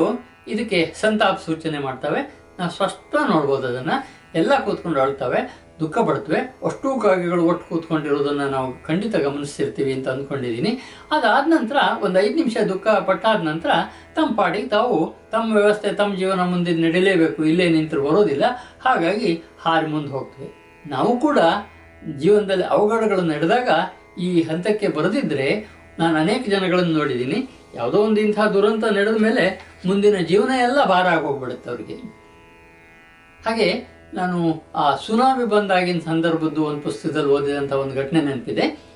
ಇದಕ್ಕೆ 0.54 0.80
ಸಂತಾಪ 1.00 1.36
ಸೂಚನೆ 1.46 1.78
ಮಾಡ್ತವೆ. 1.78 2.20
ನಾವು 2.58 2.70
ಸ್ಪಷ್ಟ 2.76 3.14
ನೋಡ್ಬೋದು 3.32 3.66
ಅದನ್ನು. 3.66 3.96
ಎಲ್ಲ 4.34 4.52
ಕೂತ್ಕೊಂಡು 4.64 5.00
ಅಳ್ತವೆ, 5.00 5.40
ದುಃಖ 5.80 5.98
ಪಡ್ತವೆ. 5.98 6.40
ಅಷ್ಟೂ 6.68 6.88
ಕಾಗೆಗಳು 7.00 7.42
ಒಟ್ಟು 7.50 7.64
ಕೂತ್ಕೊಂಡಿರೋದನ್ನು 7.68 8.46
ನಾವು 8.50 8.68
ಖಂಡಿತ 8.86 9.16
ಗಮನಿಸಿರ್ತೀವಿ 9.16 9.92
ಅಂತ 9.92 10.08
ಅಂದ್ಕೊಂಡಿದ್ದೀನಿ 10.08 10.72
ಅದಾದ 11.10 11.44
ನಂತರ 11.46 11.76
ಒಂದು 12.04 12.16
ಐದು 12.24 12.34
ನಿಮಿಷ 12.34 12.56
ದುಃಖ 12.70 12.86
ಪಟ್ಟಾದ 12.88 13.40
ನಂತರ 13.42 13.70
ತಮ್ಮ 14.16 14.28
ಪಾಡಿಗೆ 14.36 14.68
ತಾವು 14.68 14.96
ತಮ್ಮ 15.30 15.56
ವ್ಯವಸ್ಥೆ, 15.56 15.92
ತಮ್ಮ 15.92 16.14
ಜೀವನ 16.14 16.40
ಮುಂದೆ 16.40 16.74
ನಡೀಲೇಬೇಕು. 16.86 17.44
ಇಲ್ಲೇ 17.44 17.68
ನಿಂತರು 17.68 18.02
ಬರೋದಿಲ್ಲ. 18.08 18.44
ಹಾಗಾಗಿ 18.84 19.30
ಹಾರಿ 19.60 19.86
ಮುಂದೆ 19.86 20.12
ಹೋಗ್ತೀವಿ. 20.12 20.50
ನಾವು 20.86 21.20
ಕೂಡ 21.20 21.38
ಜೀವನದಲ್ಲಿ 22.16 22.64
ಅವಘಡಗಳು 22.64 23.22
ನಡೆದಾಗ 23.22 23.68
ಈ 24.18 24.42
ಹಂತಕ್ಕೆ 24.42 24.88
ಬರೆದಿದ್ದರೆ 24.88 25.48
ನಾನು 25.98 26.16
ಅನೇಕ 26.18 26.42
ಜನಗಳನ್ನು 26.48 26.92
ನೋಡಿದ್ದೀನಿ 26.98 27.38
ಯಾವುದೋ 27.74 27.98
ಒಂದು 27.98 28.20
ಇಂತಹ 28.20 28.46
ದುರಂತ 28.46 28.84
ನಡೆದ 28.98 29.18
ಮೇಲೆ 29.18 29.44
ಮುಂದಿನ 29.86 30.16
ಜೀವನ 30.16 30.50
ಎಲ್ಲ 30.62 30.84
ಭಾರ 30.84 31.06
ಆಗೋಗ್ಬಿಡುತ್ತೆ 31.06 31.70
ಅವರಿಗೆ. 31.70 31.96
ಹಾಗೆ 33.46 33.68
ನಾನು 34.14 34.38
ಆ 34.74 34.96
ಸುನಾಮಿ 34.96 35.44
ಬಂದಾಗಿನ 35.44 35.98
ಸಂದರ್ಭದ್ದು 35.98 36.64
ಒಂದು 36.64 36.80
ಪುಸ್ತಕದಲ್ಲಿ 36.80 37.32
ಓದಿದಂಥ 37.32 37.72
ಒಂದು 37.72 37.94
ಘಟನೆ 37.94 38.20
ನೆನಪಿದೆ. 38.20 38.88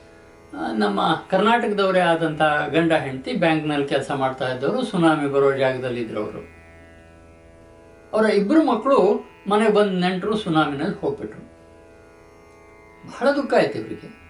ನಮ್ಮ 0.78 1.00
ಕರ್ನಾಟಕದವರೇ 1.30 2.00
ಆದಂಥ 2.00 2.42
ಗಂಡ 2.70 2.92
ಹೆಂಡತಿ 2.92 3.32
ಬ್ಯಾಂಕ್ನಲ್ಲಿ 3.32 3.86
ಕೆಲಸ 3.88 4.10
ಮಾಡ್ತಾ 4.10 4.52
ಇದ್ದವರು, 4.52 4.84
ಸುನಾಮಿ 4.84 5.28
ಬರೋ 5.32 5.52
ಜಾಗದಲ್ಲಿ 5.52 6.00
ಇದ್ರು 6.00 6.20
ಅವರು. 6.24 6.42
ಅವರ 8.12 8.24
ಇಬ್ಬರು 8.24 8.64
ಮಕ್ಕಳು 8.64 8.98
ಮನೆ 9.48 9.68
ಬಂದು 9.68 9.92
ನೆಂಟರು 9.92 10.36
ಸುನಾಮಿನಲ್ಲಿ 10.36 11.00
ಹೋಗ್ಬಿಟ್ರು. 11.00 11.42
ಬಹಳ 13.06 13.30
ದುಃಖ 13.30 13.54
ಆಯ್ತು 13.54 13.78
ಇವರಿಗೆ. 13.78 14.22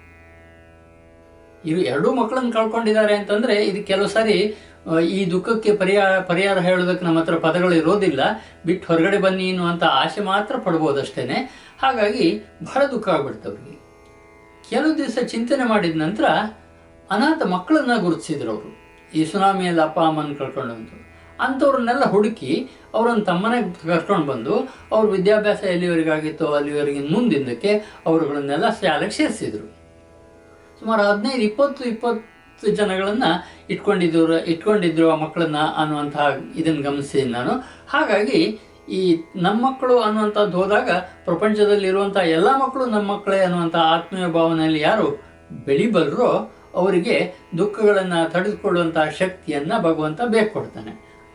ಇವರು 1.64 1.82
ಎರಡೂ 1.82 2.14
ಮಕ್ಕಳನ್ನು 2.14 2.52
ಕಳ್ಕೊಂಡಿದ್ದಾರೆ 2.52 3.14
ಅಂತಂದ್ರೆ 3.16 3.64
ಇದು 3.64 3.86
ಕೆಲವು 3.86 4.08
ಸಾರಿ 4.08 4.54
ಈ 5.00 5.30
ದುಃಖಕ್ಕೆ 5.30 5.76
ಪರಿಹಾರ 5.76 6.20
ಪರಿಹಾರ 6.20 6.58
ಹೇಳೋದಕ್ಕೆ 6.58 7.04
ನಮ್ಮ 7.04 7.18
ಹತ್ರ 7.20 7.36
ಪದಗಳು 7.38 7.74
ಇರೋದಿಲ್ಲ. 7.74 8.20
ಬಿಟ್ಟು 8.66 8.86
ಹೊರಗಡೆ 8.86 9.18
ಬನ್ನಿ 9.18 9.50
ಅನ್ನುವಂಥ 9.50 9.82
ಆಸೆ 9.82 10.20
ಮಾತ್ರ 10.20 10.56
ಪಡ್ಬೋದಷ್ಟೇನೆ. 10.56 11.34
ಹಾಗಾಗಿ 11.82 12.38
ಬಹಳ 12.38 12.86
ದುಃಖ 12.86 13.08
ಆಗ್ಬಿಡ್ತು 13.08 13.48
ಅವ್ರಿಗೆ. 13.48 13.78
ಕೆಲವು 14.70 14.98
ದಿವಸ 14.98 15.18
ಚಿಂತನೆ 15.26 15.68
ಮಾಡಿದ 15.68 15.96
ನಂತರ 15.96 16.24
ಅನಾಥ 17.10 17.46
ಮಕ್ಕಳನ್ನ 17.46 18.00
ಗುರುತಿಸಿದ್ರು 18.00 18.50
ಅವರು. 18.50 18.70
ಈ 19.14 19.24
ಸುನಾಮಿಯಲ್ಲಿ 19.24 19.82
ಅಪ್ಪ, 19.82 20.00
ಅಮ್ಮನ 20.00 20.34
ಕಳ್ಕೊಂಡಂತು 20.38 21.02
ಅಂಥವ್ರನ್ನೆಲ್ಲ 21.40 22.04
ಹುಡುಕಿ 22.04 22.70
ಅವರನ್ನು 22.94 23.24
ತಮ್ಮನೆ 23.24 23.88
ಕರ್ಕೊಂಡು 23.88 24.26
ಬಂದು 24.26 24.54
ಅವ್ರ 24.92 25.10
ವಿದ್ಯಾಭ್ಯಾಸ 25.10 25.62
ಎಲ್ಲಿವರೆಗಾಗಿತ್ತೋ 25.64 26.46
ಅಲ್ಲಿವರೆಗೆ 26.46 27.00
ಮುಂದಿಂದಕ್ಕೆ 27.00 28.02
ಅವರುಗಳನ್ನೆಲ್ಲ 28.06 28.70
ಶಾಲೆಗೆ 28.70 29.10
ಸೇರಿಸಿದ್ರು. 29.10 29.66
ಸುಮಾರು 30.80 31.02
ಹದಿನೈದು, 31.02 31.42
ಇಪ್ಪತ್ತು 31.42 31.84
ಇಪ್ಪತ್ತು 31.84 32.31
ಜನಗಳನ್ನ 32.70 33.24
ಇಟ್ಕೊಂಡಿದ್ರು 33.70 34.38
ಇಟ್ಕೊಂಡಿದ್ರು 34.44 35.10
ಆ 35.10 35.16
ಮಕ್ಕಳನ್ನು 35.16 35.74
ಅನ್ನುವಂತಹ 35.74 36.26
ಇದನ್ನು 36.56 36.82
ಗಮನಿಸಿದ್ದೀನಿ 36.82 37.32
ನಾನು. 37.32 37.52
ಹಾಗಾಗಿ 37.88 38.60
ಈ 38.88 39.22
ನಮ್ಮ 39.36 39.66
ಮಕ್ಕಳು 39.66 40.00
ಅನ್ನುವಂಥದ್ದು 40.00 40.56
ಹೋದಾಗ 40.58 40.90
ಪ್ರಪಂಚದಲ್ಲಿರುವಂಥ 41.24 42.16
ಎಲ್ಲ 42.16 42.56
ಮಕ್ಕಳು 42.56 42.86
ನಮ್ಮ 42.86 43.12
ಮಕ್ಕಳೇ 43.12 43.40
ಅನ್ನುವಂಥ 43.40 43.76
ಆತ್ಮೀಯ 43.76 44.26
ಭಾವನೆಯಲ್ಲಿ 44.26 44.80
ಯಾರು 44.80 45.22
ಬೆಳಿಬಲ್ರೋ 45.50 46.52
ಅವರಿಗೆ 46.74 47.34
ದುಃಖಗಳನ್ನು 47.58 48.32
ತಡೆದುಕೊಳ್ಳುವಂಥ 48.32 48.98
ಶಕ್ತಿಯನ್ನು 49.18 49.82
ಭಗವಂತ 49.82 50.20
ಬೇಕು 50.26 50.72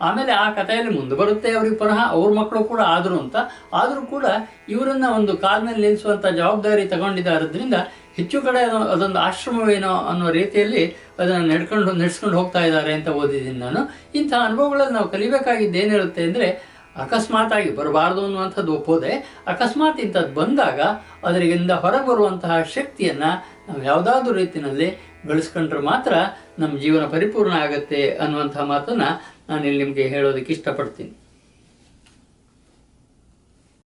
ಆಮೇಲೆ 0.02 0.32
ಆ 0.32 0.52
ಕಥೆಯಲ್ಲಿ 0.52 1.00
ಮುಂದೆ 1.00 1.16
ಬರುತ್ತೆ 1.16 1.52
ಅವ್ರಿಗೆ 1.52 1.76
ಪುನಃ 1.76 2.06
ಅವ್ರ 2.08 2.34
ಮಕ್ಕಳು 2.34 2.64
ಕೂಡ 2.64 2.80
ಆದರು 2.86 3.20
ಅಂತ. 3.20 3.36
ಆದರೂ 3.74 4.02
ಕೂಡ 4.02 4.26
ಇವರನ್ನು 4.70 5.16
ಒಂದು 5.16 5.38
ಕಾಲ 5.38 5.62
ಮೇಲೆ 5.62 5.82
ನಿಲ್ಲಿಸುವಂಥ 5.82 6.26
ಜವಾಬ್ದಾರಿ 6.26 6.86
ತಗೊಂಡಿದ್ದಾರದ್ರಿಂದ 6.86 7.74
ಹೆಚ್ಚು 8.16 8.42
ಕಡೆ 8.42 8.60
ಅದು- 8.60 8.90
ಅದೊಂದು 8.90 9.20
ಆಶ್ರಮವೇನೋ 9.20 9.94
ಅನ್ನೋ 10.10 10.30
ರೀತಿಯಲ್ಲಿ 10.30 11.07
ಅದನ್ನು 11.22 11.46
ನಡ್ಕೊಂಡು, 11.52 11.92
ನಡೆಸ್ಕೊಂಡು 12.02 12.36
ಹೋಗ್ತಾ 12.40 12.62
ಇದ್ದಾರೆ 12.68 12.92
ಅಂತ 12.98 13.10
ಓದಿದ್ದೀನಿ 13.20 13.60
ನಾನು. 13.66 13.82
ಇಂಥ 14.20 14.34
ಅನುಭವಗಳಲ್ಲಿ 14.48 14.96
ನಾವು 14.98 15.10
ಕಲಿಬೇಕಾಗಿದ್ದು 15.16 15.80
ಏನಿರುತ್ತೆ 15.84 16.24
ಅಂದರೆ 16.30 16.48
ಅಕಸ್ಮಾತಾಗಿ 17.04 17.70
ಬರಬಾರ್ದು 17.80 18.22
ಅನ್ನುವಂಥದ್ದು 18.28 18.72
ಒಪ್ಪೋದೆ. 18.78 19.12
ಅಕಸ್ಮಾತ್ 19.52 20.00
ಇಂಥದ್ದು 20.06 20.34
ಬಂದಾಗ 20.40 20.80
ಅದರಿಂದ 21.30 21.72
ಹೊರಬರುವಂತಹ 21.84 22.56
ಶಕ್ತಿಯನ್ನು 22.76 23.32
ನಾವು 23.68 23.82
ಯಾವುದಾದ್ರೂ 23.90 24.34
ರೀತಿಯಲ್ಲಿ 24.42 24.90
ಬೆಳೆಸ್ಕೊಂಡ್ರೆ 25.30 25.82
ಮಾತ್ರ 25.92 26.14
ನಮ್ಮ 26.62 26.74
ಜೀವನ 26.84 27.06
ಪರಿಪೂರ್ಣ 27.14 27.54
ಆಗುತ್ತೆ 27.66 28.02
ಅನ್ನುವಂಥ 28.24 28.58
ಮಾತನ್ನು 28.74 29.10
ನಾನು 29.50 29.64
ಇಲ್ಲಿ 29.70 29.82
ನಿಮಗೆ 29.84 30.06
ಹೇಳೋದಕ್ಕೆ 30.16 30.52
ಇಷ್ಟಪಡ್ತೀನಿ. 30.58 31.14